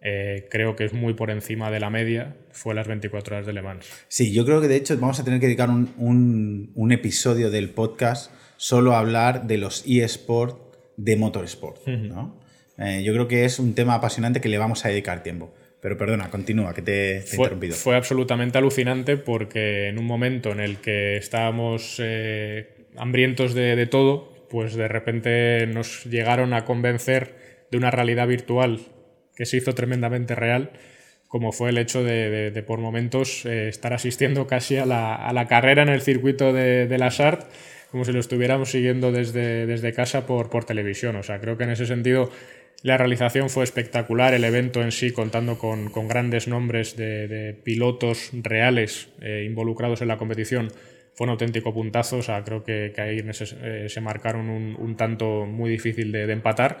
eh, 0.00 0.46
creo 0.48 0.76
que 0.76 0.84
es 0.84 0.92
muy 0.92 1.14
por 1.14 1.28
encima 1.28 1.72
de 1.72 1.80
la 1.80 1.90
media, 1.90 2.36
fue 2.52 2.72
las 2.72 2.86
24 2.86 3.34
horas 3.34 3.46
de 3.46 3.52
Le 3.52 3.62
Mans. 3.62 3.84
Sí, 4.06 4.32
yo 4.32 4.44
creo 4.44 4.60
que 4.60 4.68
de 4.68 4.76
hecho 4.76 4.96
vamos 4.96 5.18
a 5.18 5.24
tener 5.24 5.40
que 5.40 5.46
dedicar 5.46 5.68
un, 5.68 6.88
episodio 6.92 7.50
del 7.50 7.70
podcast 7.70 8.32
solo 8.56 8.94
a 8.94 9.00
hablar 9.00 9.48
de 9.48 9.58
los 9.58 9.84
eSports 9.88 10.54
de 10.96 11.16
motorsport. 11.16 11.78
yo 11.84 13.12
creo 13.12 13.26
que 13.26 13.44
es 13.44 13.58
un 13.58 13.74
tema 13.74 13.94
apasionante 13.94 14.40
que 14.40 14.48
le 14.48 14.58
vamos 14.58 14.84
a 14.84 14.90
dedicar 14.90 15.24
tiempo. 15.24 15.52
Pero 15.80 15.98
perdona, 15.98 16.30
continúa, 16.30 16.72
que 16.74 16.82
te, 16.82 17.16
he 17.16 17.34
interrumpido. 17.34 17.74
Fue 17.74 17.96
absolutamente 17.96 18.56
alucinante 18.56 19.16
porque 19.16 19.88
en 19.88 19.98
un 19.98 20.04
momento 20.04 20.52
en 20.52 20.60
el 20.60 20.76
que 20.76 21.16
estábamos 21.16 21.96
eh, 21.98 22.86
hambrientos 22.96 23.52
de, 23.52 23.84
todo, 23.86 24.31
pues 24.52 24.74
de 24.74 24.86
repente 24.86 25.66
nos 25.66 26.04
llegaron 26.04 26.52
a 26.52 26.66
convencer 26.66 27.64
de 27.70 27.78
una 27.78 27.90
realidad 27.90 28.28
virtual 28.28 28.80
que 29.34 29.46
se 29.46 29.56
hizo 29.56 29.74
tremendamente 29.74 30.34
real, 30.34 30.72
como 31.26 31.52
fue 31.52 31.70
el 31.70 31.78
hecho 31.78 32.04
de, 32.04 32.62
por 32.66 32.78
momentos 32.78 33.46
eh, 33.46 33.68
estar 33.68 33.94
asistiendo 33.94 34.46
casi 34.46 34.76
a 34.76 34.84
la, 34.84 35.46
carrera 35.48 35.82
en 35.82 35.88
el 35.88 36.02
circuito 36.02 36.52
de, 36.52 36.86
de 36.86 36.98
la 36.98 37.10
SART, 37.10 37.46
como 37.90 38.04
si 38.04 38.12
lo 38.12 38.20
estuviéramos 38.20 38.70
siguiendo 38.70 39.10
desde, 39.10 39.64
desde 39.64 39.94
casa 39.94 40.26
por, 40.26 40.50
por 40.50 40.64
televisión. 40.64 41.16
O 41.16 41.22
sea, 41.22 41.40
creo 41.40 41.56
que 41.56 41.64
en 41.64 41.70
ese 41.70 41.86
sentido 41.86 42.30
la 42.82 42.98
realización 42.98 43.48
fue 43.48 43.64
espectacular, 43.64 44.34
el 44.34 44.44
evento 44.44 44.82
en 44.82 44.92
sí 44.92 45.12
contando 45.12 45.56
con, 45.56 45.90
grandes 46.08 46.46
nombres 46.46 46.94
de, 46.94 47.56
pilotos 47.64 48.30
reales 48.34 49.08
eh, 49.22 49.44
involucrados 49.46 50.02
en 50.02 50.08
la 50.08 50.18
competición 50.18 50.68
fue 51.14 51.26
un 51.26 51.30
auténtico 51.30 51.72
puntazo, 51.72 52.18
o 52.18 52.22
sea, 52.22 52.42
creo 52.42 52.62
que, 52.64 52.92
ahí 52.98 53.18
eh, 53.18 53.86
se, 53.88 54.00
marcaron 54.00 54.48
un, 54.48 54.96
tanto 54.96 55.46
muy 55.46 55.70
difícil 55.70 56.12
de, 56.12 56.30
empatar. 56.32 56.80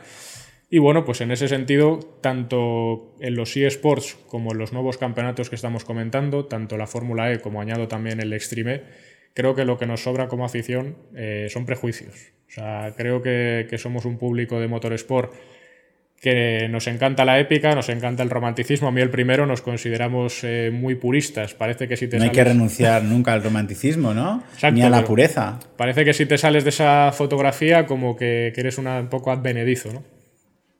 Y 0.70 0.78
bueno, 0.78 1.04
pues 1.04 1.20
en 1.20 1.30
ese 1.30 1.48
sentido, 1.48 1.98
tanto 2.22 3.14
en 3.20 3.36
los 3.36 3.56
eSports 3.56 4.16
como 4.26 4.52
en 4.52 4.58
los 4.58 4.72
nuevos 4.72 4.96
campeonatos 4.96 5.50
que 5.50 5.56
estamos 5.56 5.84
comentando, 5.84 6.46
tanto 6.46 6.78
la 6.78 6.86
Fórmula 6.86 7.30
E 7.30 7.40
como 7.40 7.60
añado 7.60 7.88
también 7.88 8.20
el 8.20 8.32
Extreme 8.32 8.82
creo 9.34 9.54
que 9.54 9.64
lo 9.64 9.78
que 9.78 9.86
nos 9.86 10.02
sobra 10.02 10.28
como 10.28 10.44
afición 10.44 10.96
eh, 11.14 11.48
son 11.50 11.66
prejuicios. 11.66 12.32
O 12.48 12.50
sea, 12.50 12.92
creo 12.96 13.22
que, 13.22 13.66
que 13.68 13.78
somos 13.78 14.04
un 14.04 14.18
público 14.18 14.60
de 14.60 14.68
motorsport 14.68 15.32
que 16.22 16.68
nos 16.68 16.86
encanta 16.86 17.24
la 17.24 17.40
épica, 17.40 17.74
nos 17.74 17.88
encanta 17.88 18.22
el 18.22 18.30
romanticismo. 18.30 18.86
A 18.86 18.92
mí 18.92 19.00
el 19.00 19.10
primero 19.10 19.44
nos 19.44 19.60
consideramos 19.60 20.44
eh, 20.44 20.70
muy 20.72 20.94
puristas. 20.94 21.54
Parece 21.54 21.88
que 21.88 21.96
si 21.96 22.06
te 22.06 22.16
no 22.16 22.22
hay 22.22 22.30
que 22.30 22.44
renunciar 22.44 23.02
nunca 23.02 23.32
al 23.32 23.42
romanticismo, 23.42 24.14
¿no? 24.14 24.44
Ni 24.72 24.82
a 24.82 24.88
la 24.88 25.04
pureza. 25.04 25.58
Parece 25.76 26.04
que 26.04 26.14
si 26.14 26.24
te 26.24 26.38
sales 26.38 26.62
de 26.62 26.70
esa 26.70 27.10
fotografía 27.10 27.86
como 27.86 28.14
que, 28.14 28.52
eres 28.56 28.78
un 28.78 29.08
poco 29.10 29.32
advenedizo, 29.32 29.92
¿no? 29.92 30.04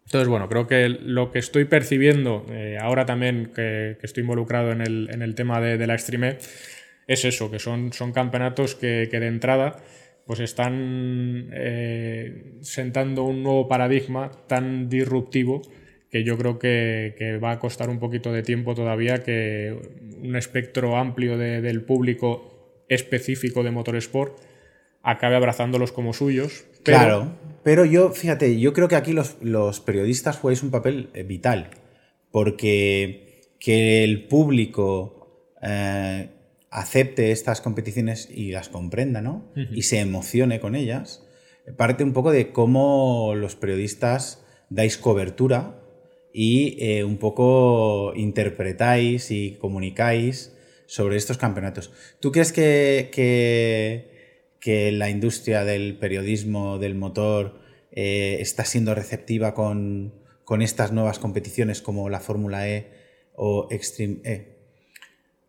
Entonces, 0.07 0.28
bueno, 0.28 0.48
creo 0.48 0.68
que 0.68 0.88
lo 0.88 1.33
que 1.33 1.40
estoy 1.40 1.64
percibiendo 1.64 2.46
eh, 2.50 2.78
ahora 2.81 3.05
también 3.05 3.50
que, 3.52 3.98
estoy 4.00 4.20
involucrado 4.20 4.70
en 4.70 4.81
el, 4.81 5.35
tema 5.35 5.61
de, 5.61 5.87
la 5.88 5.94
Extreme 5.94 6.38
es 7.09 7.24
eso, 7.24 7.50
que 7.50 7.59
son, 7.59 7.92
son 7.92 8.12
campeonatos 8.12 8.76
que, 8.76 9.09
de 9.11 9.26
entrada 9.26 9.78
pues 10.26 10.40
están 10.40 11.50
eh, 11.52 12.54
sentando 12.61 13.24
un 13.24 13.42
nuevo 13.42 13.68
paradigma 13.68 14.30
tan 14.46 14.88
disruptivo 14.88 15.62
que 16.11 16.24
yo 16.24 16.37
creo 16.37 16.58
que, 16.58 17.38
va 17.42 17.52
a 17.52 17.58
costar 17.58 17.88
un 17.88 17.98
poquito 17.98 18.32
de 18.32 18.42
tiempo 18.42 18.74
todavía 18.74 19.22
que 19.22 19.74
un 20.22 20.37
espectro 20.37 20.96
amplio 20.96 21.38
del 21.38 21.82
público 21.82 22.85
específico 22.88 23.62
de 23.62 23.70
motorsport 23.70 24.38
acabe 25.02 25.37
abrazándolos 25.37 25.90
como 25.90 26.12
suyos. 26.12 26.66
Claro, 26.82 27.32
pero 27.62 27.85
yo, 27.85 28.11
fíjate, 28.11 28.61
yo 28.61 28.72
creo 28.74 28.88
que 28.88 28.96
aquí 28.96 29.14
los, 29.14 29.80
periodistas 29.80 30.37
jugáis 30.37 30.62
un 30.62 30.70
papel 30.70 31.08
eh, 31.14 31.22
vital, 31.22 31.70
porque 32.30 33.46
que 33.58 34.04
el 34.04 34.24
público 34.24 35.54
eh, 35.62 36.28
acepte 36.72 37.30
estas 37.30 37.61
competiciones 37.61 38.28
y 38.32 38.50
las 38.50 38.70
comprenda, 38.70 39.20
¿no? 39.20 39.52
Y 39.54 39.82
se 39.82 40.00
emocione 40.00 40.58
con 40.58 40.74
ellas, 40.74 41.22
parte 41.76 42.02
un 42.02 42.14
poco 42.14 42.32
de 42.32 42.50
cómo 42.50 43.35
los 43.37 43.56
periodistas 43.56 44.44
dais 44.70 44.96
cobertura 44.96 45.78
y 46.32 46.76
eh, 46.80 47.04
un 47.04 47.18
poco 47.18 48.14
interpretáis 48.16 49.30
y 49.30 49.58
comunicáis 49.61 50.56
sobre 50.87 51.16
estos 51.16 51.37
campeonatos. 51.37 51.92
¿Tú 52.20 52.32
crees 52.32 52.52
que, 52.52 53.11
que, 54.61 54.92
la 54.92 55.11
industria 55.11 55.64
del 55.64 55.98
periodismo, 55.98 56.78
del 56.78 56.94
motor, 56.94 57.61
eh, 57.90 58.38
está 58.40 58.64
siendo 58.64 58.94
receptiva 58.94 59.52
con, 59.52 60.14
con, 60.44 60.62
estas 60.62 60.90
nuevas 60.92 61.18
competiciones 61.18 61.82
como 61.82 62.08
la 62.08 62.20
Fórmula 62.20 62.66
E 62.68 62.90
o 63.35 63.68
Extreme 63.70 64.20
E? 64.24 64.51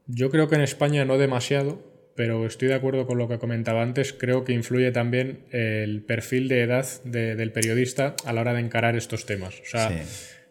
Yo 0.07 0.29
creo 0.29 0.47
que 0.47 0.55
en 0.55 0.61
España 0.61 1.05
no 1.05 1.17
demasiado, 1.17 1.81
pero 2.15 2.45
estoy 2.45 2.67
de 2.67 2.75
acuerdo 2.75 3.07
con 3.07 3.17
lo 3.17 3.27
que 3.27 3.39
comentaba 3.39 3.81
antes. 3.81 4.13
Creo 4.13 4.43
que 4.43 4.53
influye 4.53 4.91
también 4.91 5.45
el 5.51 6.03
perfil 6.03 6.47
de 6.47 6.61
edad 6.61 6.85
del 7.03 7.51
periodista 7.51 8.15
a 8.25 8.33
la 8.33 8.41
hora 8.41 8.53
de 8.53 8.59
encarar 8.59 8.95
estos 8.95 9.25
temas. 9.25 9.59
O 9.61 9.65
sea, 9.65 9.91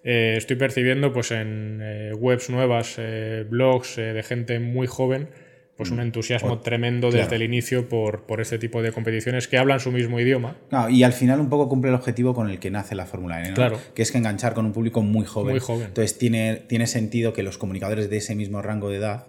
eh, 0.04 0.34
estoy 0.36 0.56
percibiendo 0.56 1.12
pues 1.12 1.30
en 1.30 1.80
eh, 1.82 2.12
webs 2.14 2.50
nuevas, 2.50 2.96
eh, 2.98 3.46
blogs 3.48 3.96
de 3.96 4.22
gente 4.22 4.58
muy 4.58 4.86
joven, 4.86 5.28
pues 5.76 5.90
un 5.90 5.98
mm. 5.98 6.00
entusiasmo 6.00 6.58
tremendo 6.60 7.10
desde 7.10 7.36
el 7.36 7.42
inicio 7.42 7.88
por, 7.88 8.24
por, 8.24 8.40
este 8.40 8.58
tipo 8.58 8.82
de 8.82 8.92
competiciones 8.92 9.48
que 9.48 9.58
hablan 9.58 9.80
su 9.80 9.92
mismo 9.92 10.18
idioma. 10.18 10.56
y 10.90 11.02
al 11.02 11.12
final 11.12 11.40
un 11.40 11.48
poco 11.48 11.68
cumple 11.68 11.90
el 11.90 11.94
objetivo 11.94 12.34
con 12.34 12.50
el 12.50 12.58
que 12.58 12.70
nace 12.70 12.94
la 12.94 13.06
Fórmula 13.06 13.40
N, 13.40 13.54
claro. 13.54 13.78
que 13.94 14.02
es 14.02 14.10
que 14.12 14.18
enganchar 14.18 14.54
con 14.54 14.66
un 14.66 14.72
público 14.72 15.02
muy 15.02 15.24
joven. 15.24 15.52
Muy 15.52 15.60
joven. 15.60 15.86
Entonces 15.86 16.18
tiene, 16.18 16.56
tiene 16.68 16.86
sentido 16.86 17.32
que 17.32 17.42
los 17.42 17.56
comunicadores 17.56 18.10
de 18.10 18.16
ese 18.16 18.34
mismo 18.34 18.60
rango 18.60 18.90
de 18.90 18.96
edad 18.96 19.26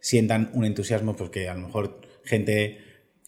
sientan 0.00 0.50
un 0.52 0.64
entusiasmo 0.64 1.16
porque 1.16 1.48
a 1.48 1.54
lo 1.54 1.66
mejor 1.66 2.00
gente 2.24 2.86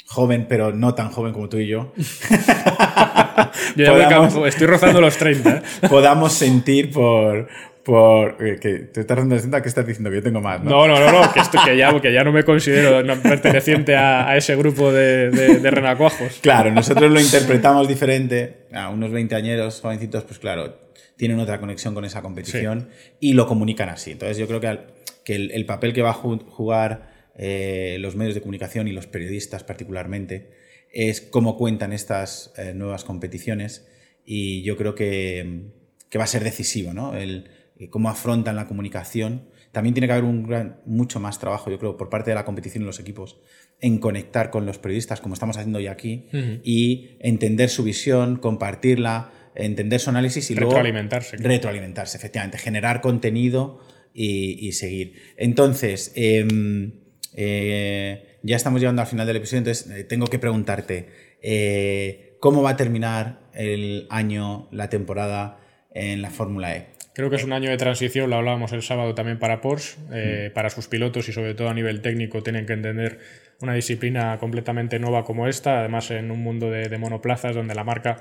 joven, 0.09 0.46
pero 0.48 0.72
no 0.72 0.94
tan 0.94 1.11
joven 1.11 1.33
como 1.33 1.48
tú 1.48 1.59
y 1.59 1.66
yo. 1.66 1.92
yo 3.76 4.46
estoy 4.46 4.66
rozando 4.66 5.00
los 5.00 5.16
30. 5.16 5.50
¿eh? 5.50 5.62
podamos 5.88 6.33
sentir 6.33 6.90
por, 6.90 7.46
por 7.85 8.37
eh, 8.44 8.59
que 8.61 8.78
te 8.78 9.00
estás 9.00 9.18
dando 9.18 9.37
cuenta 9.37 9.62
que 9.62 9.68
estás 9.68 9.87
diciendo 9.87 10.09
que 10.11 10.16
yo 10.16 10.22
tengo 10.22 10.40
más, 10.40 10.62
¿no? 10.64 10.87
No, 10.87 10.98
no, 10.98 11.12
no, 11.12 11.33
que, 11.33 11.40
esto, 11.40 11.59
que, 11.62 11.76
ya, 11.76 12.00
que 12.00 12.12
ya 12.12 12.24
no 12.24 12.33
me 12.33 12.42
considero 12.42 13.02
perteneciente 13.22 13.96
a, 13.96 14.35
ese 14.37 14.57
grupo 14.57 14.90
de, 14.90 15.31
de, 15.31 15.70
renacuajos. 15.70 16.38
Claro, 16.40 16.70
nosotros 16.72 17.11
lo 17.11 17.20
interpretamos 17.20 17.87
diferente. 17.87 18.66
A 18.72 18.88
unos 18.88 19.11
20 19.11 19.35
añeros, 19.35 19.81
jovencitos, 19.81 20.24
pues 20.24 20.38
claro, 20.38 20.74
tienen 21.18 21.38
otra 21.38 21.61
conexión 21.61 21.92
con 21.92 22.07
esa 22.07 22.22
competición 22.22 22.88
y 23.20 23.35
lo 23.35 23.46
comunican 23.46 23.90
así. 23.90 24.12
Entonces 24.12 24.38
yo 24.38 24.46
creo 24.46 24.61
que, 24.61 24.78
que 25.24 25.35
el, 25.35 25.50
el 25.50 25.66
papel 25.66 25.92
que 25.92 26.00
va 26.00 26.11
a 26.11 26.14
jugar 26.14 27.18
eh, 27.40 27.98
los 28.00 28.16
medios 28.16 28.35
de 28.35 28.40
comunicación 28.40 28.88
y 28.88 28.92
los 28.92 29.07
periodistas 29.07 29.62
particularmente, 29.62 30.50
es 30.92 31.20
cómo 31.20 31.57
cuentan 31.57 31.92
estas 31.92 32.52
eh, 32.59 32.74
nuevas 32.74 33.04
competiciones 33.04 33.87
y 34.26 34.62
yo 34.62 34.76
creo 34.76 34.96
que, 34.96 35.70
va 36.18 36.24
a 36.24 36.26
ser 36.26 36.42
decisivo, 36.42 36.92
¿no? 36.92 37.14
El, 37.14 37.48
eh, 37.78 37.90
cómo 37.90 38.11
afrontan 38.11 38.57
la 38.57 38.66
comunicación. 38.66 39.50
También 39.70 39.94
tiene 39.94 40.09
que 40.09 40.14
haber 40.14 40.24
un 40.24 40.48
gran, 40.48 40.81
mucho 40.85 41.20
más 41.20 41.38
trabajo, 41.38 41.70
yo 41.70 41.78
creo, 41.78 41.96
por 41.96 42.11
parte 42.11 42.33
de 42.33 42.35
la 42.35 42.44
competición 42.44 42.83
y 42.83 42.87
los 42.87 42.98
equipos 42.98 43.38
en 43.81 43.98
conectar 43.98 44.50
con 44.50 44.66
los 44.66 44.78
periodistas, 44.78 45.20
como 45.20 45.35
estamos 45.35 45.57
haciendo 45.59 45.78
hoy 45.78 45.87
aquí, 45.87 46.26
y 46.64 47.11
entender 47.20 47.68
su 47.68 47.85
visión, 47.85 48.37
compartirla, 48.37 49.31
entender 49.59 50.01
su 50.01 50.11
análisis 50.11 50.51
y 50.51 50.55
retroalimentarse. 50.55 51.37
luego 51.37 51.49
retroalimentarse, 51.49 52.16
efectivamente, 52.16 52.59
generar 52.59 53.01
contenido 53.01 53.81
y, 54.14 54.73
seguir. 54.73 55.14
Entonces, 55.37 56.12
em, 56.16 56.92
eh, 57.35 58.38
ya 58.42 58.57
estamos 58.57 58.81
llegando 58.81 59.03
al 59.03 59.09
final 59.09 59.27
del 59.27 59.37
episodio, 59.37 59.59
entonces 59.59 59.90
eh, 59.90 60.05
tengo 60.05 60.27
que 60.27 60.38
preguntarte, 60.38 61.09
eh, 61.42 62.37
¿cómo 62.40 62.62
va 62.62 62.71
a 62.71 62.77
terminar 62.77 63.49
el 63.55 64.07
año, 64.11 64.68
la 64.73 64.88
temporada 64.88 65.61
en 65.92 66.23
la 66.23 66.31
Fórmula 66.31 66.77
E? 66.77 66.97
Creo 67.18 67.31
que 67.31 67.35
es 67.35 67.42
un 67.42 67.52
año 67.52 67.68
de 67.68 67.76
transición, 67.76 68.31
lo 68.31 68.37
hablábamos 68.37 68.72
el 68.72 68.81
sábado 68.81 69.12
también 69.12 69.40
para 69.40 69.61
Porsche, 69.61 69.96
mm. 70.09 70.52
para 70.52 70.70
sus 70.70 70.87
pilotos 70.87 71.28
y 71.28 71.33
sobre 71.33 71.52
todo 71.54 71.68
a 71.68 71.74
nivel 71.74 72.00
técnico 72.00 72.44
tienen 72.44 72.64
que 72.64 72.74
entender 72.74 73.18
una 73.61 73.74
disciplina 73.74 74.38
completamente 74.38 75.00
nueva 75.00 75.24
como 75.24 75.48
esta, 75.48 75.81
además 75.81 76.12
en 76.12 76.31
un 76.31 76.40
mundo 76.40 76.70
de, 76.70 76.96
monoplazas 76.96 77.57
donde 77.57 77.74
la 77.74 77.83
marca 77.83 78.18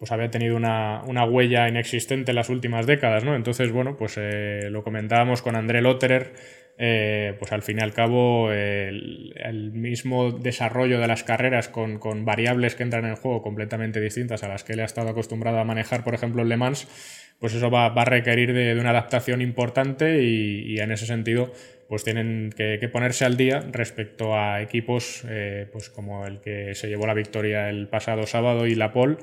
pues 0.00 0.10
había 0.10 0.32
tenido 0.32 0.56
una, 0.56 1.24
huella 1.26 1.68
inexistente 1.68 2.32
en 2.32 2.34
las 2.34 2.48
últimas 2.48 2.86
décadas, 2.86 3.22
¿no? 3.22 3.36
Entonces, 3.36 3.70
bueno, 3.70 3.96
pues 3.96 4.18
lo 4.18 4.82
comentábamos 4.82 5.42
con 5.42 5.54
André 5.54 5.80
Lotterer, 5.80 6.32
eh, 6.78 7.34
pues 7.38 7.52
al 7.52 7.62
fin 7.62 7.78
y 7.78 7.82
al 7.82 7.92
cabo 7.92 8.50
el, 8.52 9.70
mismo 9.74 10.32
desarrollo 10.32 10.98
de 10.98 11.06
las 11.06 11.22
carreras 11.24 11.68
con, 11.68 12.24
variables 12.24 12.74
que 12.74 12.82
entran 12.82 13.04
en 13.04 13.16
juego 13.16 13.42
completamente 13.42 14.00
distintas 14.00 14.42
a 14.42 14.48
las 14.48 14.64
que 14.64 14.72
él 14.72 14.80
ha 14.80 14.84
estado 14.84 15.10
acostumbrado 15.10 15.58
a 15.58 15.64
manejar, 15.64 16.02
por 16.02 16.14
ejemplo, 16.14 16.42
en 16.42 16.48
Le 16.48 16.56
Mans, 16.56 16.88
pues 17.38 17.54
eso 17.54 17.70
va, 17.70 17.86
a 17.86 18.04
requerir 18.04 18.54
de, 18.54 18.78
una 18.80 18.90
adaptación 18.90 19.42
importante 19.42 20.22
y, 20.22 20.78
en 20.78 20.92
ese 20.92 21.06
sentido 21.06 21.52
pues 21.88 22.04
tienen 22.04 22.50
que, 22.56 22.88
ponerse 22.92 23.24
al 23.24 23.36
día 23.36 23.64
respecto 23.72 24.36
a 24.36 24.62
equipos 24.62 25.24
eh, 25.28 25.66
pues 25.72 25.90
como 25.90 26.24
el 26.24 26.40
que 26.40 26.74
se 26.74 26.88
llevó 26.88 27.06
la 27.06 27.14
victoria 27.14 27.68
el 27.68 27.88
pasado 27.88 28.26
sábado 28.26 28.66
y 28.66 28.76
la 28.76 28.92
pole, 28.92 29.16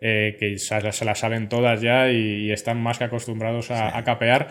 eh, 0.00 0.36
que 0.38 0.56
se, 0.58 0.80
la 0.80 1.14
saben 1.14 1.48
todas 1.48 1.80
ya 1.82 2.10
y, 2.10 2.52
están 2.52 2.80
más 2.80 2.98
que 2.98 3.04
acostumbrados 3.04 3.70
a 3.70 4.02
capear 4.04 4.48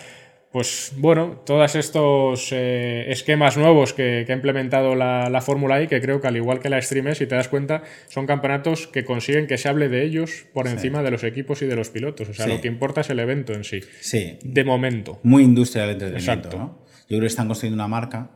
pues 0.52 0.92
bueno, 0.98 1.42
todos 1.46 1.76
estos 1.76 2.50
eh, 2.52 3.06
esquemas 3.08 3.56
nuevos 3.58 3.94
que, 3.94 4.26
ha 4.28 4.34
implementado 4.34 4.96
la, 4.96 5.42
Fórmula 5.42 5.82
E, 5.82 5.88
que 5.88 6.02
creo 6.02 6.20
que 6.20 6.28
al 6.28 6.36
igual 6.36 6.60
que 6.60 6.70
la 6.70 6.78
Extreme, 6.78 7.16
si 7.16 7.26
te 7.26 7.36
das 7.36 7.48
cuenta, 7.48 7.84
son 8.10 8.28
campeonatos 8.28 8.88
que 8.88 9.06
consiguen 9.06 9.48
que 9.48 9.58
se 9.58 9.70
hable 9.70 9.88
de 9.88 10.04
ellos 10.04 10.46
por 10.54 10.68
encima 10.68 11.04
de 11.04 11.12
los 11.12 11.24
equipos 11.24 11.62
y 11.62 11.68
de 11.68 11.78
los 11.78 11.90
pilotos. 11.90 12.28
O 12.28 12.34
sea, 12.34 12.48
lo 12.48 12.60
que 12.60 12.68
importa 12.68 13.00
es 13.02 13.10
el 13.10 13.20
evento 13.20 13.54
en 13.54 13.64
sí. 13.64 13.80
Sí. 14.02 14.40
De 14.44 14.66
momento. 14.66 15.22
Muy 15.24 15.44
industrial 15.44 15.88
el 15.88 15.94
entretenimiento. 15.94 16.58
¿no? 16.58 16.86
Yo 17.08 17.18
creo 17.18 17.22
que 17.22 17.28
están 17.28 17.48
construyendo 17.48 17.82
una 17.82 17.88
marca 17.88 18.32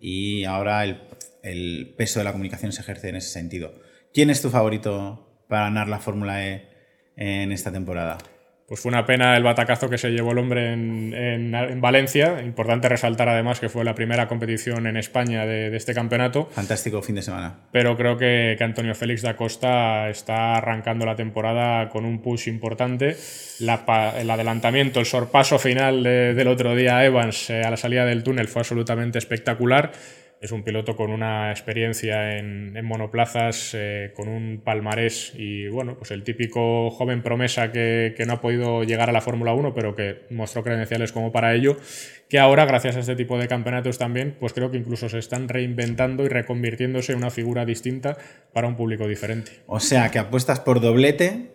y 0.00 0.44
ahora 0.44 0.84
el, 0.84 1.00
el 1.42 1.94
peso 1.96 2.20
de 2.20 2.24
la 2.24 2.32
comunicación 2.32 2.72
se 2.72 2.82
ejerce 2.82 3.08
en 3.08 3.16
ese 3.16 3.30
sentido. 3.30 3.72
¿Quién 4.12 4.28
es 4.28 4.42
tu 4.42 4.50
favorito 4.50 5.44
para 5.48 5.64
ganar 5.64 5.88
la 5.88 5.98
Fórmula 5.98 6.46
E 6.46 6.68
en 7.16 7.52
esta 7.52 7.72
temporada? 7.72 8.18
Pues 8.68 8.80
fue 8.80 8.90
una 8.90 9.06
pena 9.06 9.34
el 9.34 9.42
batacazo 9.42 9.88
que 9.88 9.96
se 9.96 10.10
llevó 10.10 10.32
el 10.32 10.38
hombre 10.38 10.74
en, 10.74 11.80
Valencia. 11.80 12.42
Importante 12.42 12.86
resaltar 12.90 13.26
además 13.26 13.60
que 13.60 13.70
fue 13.70 13.82
la 13.82 13.94
primera 13.94 14.28
competición 14.28 14.86
en 14.86 14.98
España 14.98 15.46
de, 15.46 15.74
este 15.74 15.94
campeonato. 15.94 16.50
Fantástico 16.52 17.00
fin 17.00 17.14
de 17.14 17.22
semana. 17.22 17.54
Pero 17.72 17.96
creo 17.96 18.18
que, 18.18 18.58
Antonio 18.60 18.94
Félix 18.94 19.22
da 19.22 19.36
Costa 19.36 20.10
está 20.10 20.56
arrancando 20.56 21.06
la 21.06 21.16
temporada 21.16 21.88
con 21.88 22.04
un 22.04 22.20
push 22.20 22.48
importante. 22.48 23.16
el 23.58 24.30
adelantamiento, 24.30 25.00
el 25.00 25.06
sorpaso 25.06 25.58
final 25.58 26.02
del 26.02 26.48
otro 26.48 26.76
día 26.76 26.98
a 26.98 27.06
Evans 27.06 27.48
eh, 27.48 27.62
a 27.62 27.70
la 27.70 27.78
salida 27.78 28.04
del 28.04 28.22
túnel 28.22 28.48
fue 28.48 28.60
absolutamente 28.60 29.16
espectacular. 29.16 29.92
Es 30.40 30.52
un 30.52 30.62
piloto 30.62 30.94
con 30.94 31.10
una 31.10 31.50
experiencia 31.50 32.38
en, 32.38 32.72
monoplazas, 32.84 33.72
eh, 33.74 34.12
con 34.14 34.28
un 34.28 34.60
palmarés 34.64 35.32
y 35.36 35.66
bueno, 35.68 35.96
pues 35.98 36.12
el 36.12 36.22
típico 36.22 36.90
joven 36.90 37.22
promesa 37.22 37.72
que, 37.72 38.14
no 38.24 38.34
ha 38.34 38.40
podido 38.40 38.84
llegar 38.84 39.08
a 39.08 39.12
la 39.12 39.20
Fórmula 39.20 39.52
1, 39.52 39.74
pero 39.74 39.96
que 39.96 40.26
mostró 40.30 40.62
credenciales 40.62 41.10
como 41.10 41.32
para 41.32 41.54
ello, 41.54 41.76
que 42.28 42.38
ahora, 42.38 42.66
gracias 42.66 42.96
a 42.96 43.00
este 43.00 43.16
tipo 43.16 43.36
de 43.36 43.48
campeonatos 43.48 43.98
también, 43.98 44.36
pues 44.38 44.52
creo 44.52 44.70
que 44.70 44.76
incluso 44.76 45.08
se 45.08 45.18
están 45.18 45.48
reinventando 45.48 46.24
y 46.24 46.28
reconvirtiéndose 46.28 47.12
en 47.12 47.18
una 47.18 47.30
figura 47.30 47.64
distinta 47.64 48.16
para 48.52 48.68
un 48.68 48.76
público 48.76 49.08
diferente. 49.08 49.50
O 49.66 49.80
sea, 49.80 50.10
que 50.10 50.20
apuestas 50.20 50.60
por 50.60 50.80
doblete 50.80 51.50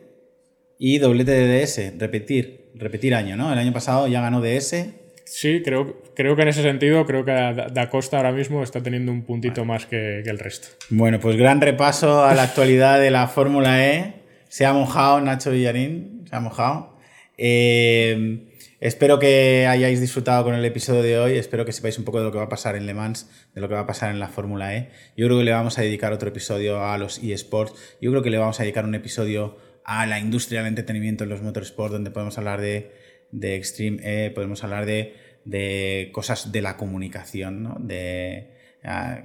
y 0.77 0.97
doblete 0.97 1.31
de 1.31 1.61
DS, 1.61 1.93
repetir, 1.97 2.71
repetir 2.75 3.15
año, 3.15 3.37
¿no? 3.37 3.53
El 3.53 3.59
año 3.59 3.71
pasado 3.71 4.07
ya 4.07 4.19
ganó 4.19 4.41
DS 4.41 5.02
Sí, 5.25 5.61
creo, 5.63 6.01
creo 6.15 6.35
que 6.35 6.41
en 6.41 6.47
ese 6.49 6.61
sentido, 6.61 7.05
creo 7.05 7.23
que 7.23 7.31
Da 7.31 7.89
Costa 7.89 8.17
ahora 8.17 8.31
mismo 8.31 8.61
está 8.61 8.83
teniendo 8.83 9.11
un 9.11 9.23
puntito 9.23 9.63
más 9.65 9.85
que, 9.85 10.19
el 10.19 10.39
resto. 10.39 10.67
Bueno, 10.89 11.19
pues 11.19 11.37
gran 11.37 11.61
repaso 11.61 12.23
a 12.23 12.33
la 12.33 12.43
actualidad 12.43 12.99
de 12.99 13.11
la 13.11 13.27
Fórmula 13.27 13.85
E. 13.85 14.15
Se 14.49 14.65
ha 14.65 14.73
mojado 14.73 15.21
Nacho 15.21 15.51
Villarín, 15.51 16.25
se 16.29 16.35
ha 16.35 16.39
mojado. 16.39 16.97
Eh, 17.37 18.49
espero 18.79 19.17
que 19.17 19.65
hayáis 19.67 20.01
disfrutado 20.01 20.43
con 20.43 20.55
el 20.55 20.65
episodio 20.65 21.01
de 21.01 21.17
hoy. 21.17 21.37
Espero 21.37 21.65
que 21.65 21.71
sepáis 21.71 21.97
un 21.97 22.03
poco 22.03 22.19
de 22.19 22.25
lo 22.25 22.31
que 22.31 22.37
va 22.37 22.45
a 22.45 22.49
pasar 22.49 22.75
en 22.75 22.85
Le 22.85 22.93
Mans, 22.93 23.29
de 23.55 23.61
lo 23.61 23.69
que 23.69 23.75
va 23.75 23.81
a 23.81 23.87
pasar 23.87 24.11
en 24.11 24.19
la 24.19 24.27
Fórmula 24.27 24.75
E. 24.75 24.89
Yo 25.15 25.25
creo 25.27 25.39
que 25.39 25.45
le 25.45 25.51
vamos 25.51 25.79
a 25.79 25.81
dedicar 25.81 26.11
otro 26.11 26.29
episodio 26.29 26.83
a 26.83 26.97
los 26.97 27.23
eSports. 27.23 27.73
Yo 28.01 28.11
creo 28.11 28.21
que 28.21 28.29
le 28.29 28.37
vamos 28.37 28.59
a 28.59 28.63
dedicar 28.63 28.85
un 28.85 28.93
episodio 28.93 29.57
a 29.85 30.05
la 30.05 30.19
industria 30.19 30.59
del 30.59 30.69
entretenimiento 30.69 31.23
en 31.23 31.29
los 31.29 31.41
motorsports, 31.41 31.93
donde 31.93 32.11
podemos 32.11 32.37
hablar 32.37 32.61
de, 32.61 32.91
de 33.33 33.55
Extreme 33.55 33.99
E, 34.03 34.31
podemos 34.31 34.63
hablar 34.63 34.85
de, 34.85 35.15
de 35.45 36.09
cosas 36.13 36.51
de 36.51 36.61
la 36.61 36.77
comunicación, 36.77 37.63
¿no? 37.63 37.77
de 37.79 38.53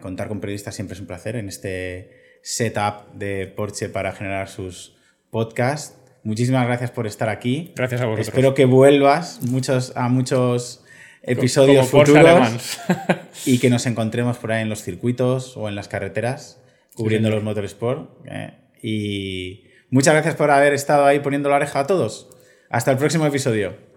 contar 0.00 0.28
con 0.28 0.40
periodistas 0.40 0.74
siempre 0.74 0.94
es 0.94 1.00
un 1.00 1.06
placer 1.06 1.36
en 1.36 1.48
este 1.48 2.38
setup 2.42 3.12
de 3.14 3.46
Porsche 3.46 3.88
para 3.88 4.12
generar 4.12 4.48
sus 4.48 4.96
podcasts. 5.30 5.96
Muchísimas 6.22 6.66
gracias 6.66 6.90
por 6.90 7.06
estar 7.06 7.28
aquí. 7.28 7.72
Gracias 7.76 8.00
a 8.00 8.06
vosotros. 8.06 8.28
Espero 8.28 8.54
que 8.54 8.64
vuelvas 8.64 9.40
muchos, 9.42 9.92
a 9.96 10.08
muchos 10.08 10.84
episodios 11.22 11.88
futuros 11.88 12.78
y 13.46 13.58
que 13.58 13.70
nos 13.70 13.86
encontremos 13.86 14.38
por 14.38 14.52
ahí 14.52 14.62
en 14.62 14.68
los 14.68 14.82
circuitos 14.82 15.56
o 15.56 15.68
en 15.68 15.74
las 15.74 15.88
carreteras 15.88 16.60
cubriendo 16.94 17.30
los 17.30 17.42
motorsport. 17.42 18.10
Eh, 18.26 18.54
y 18.82 19.64
muchas 19.90 20.14
gracias 20.14 20.34
por 20.34 20.50
haber 20.50 20.74
estado 20.74 21.04
ahí 21.04 21.20
poniendo 21.20 21.48
la 21.48 21.56
oreja 21.56 21.80
a 21.80 21.86
todos. 21.86 22.30
Hasta 22.70 22.90
el 22.90 22.98
próximo 22.98 23.26
episodio. 23.26 23.87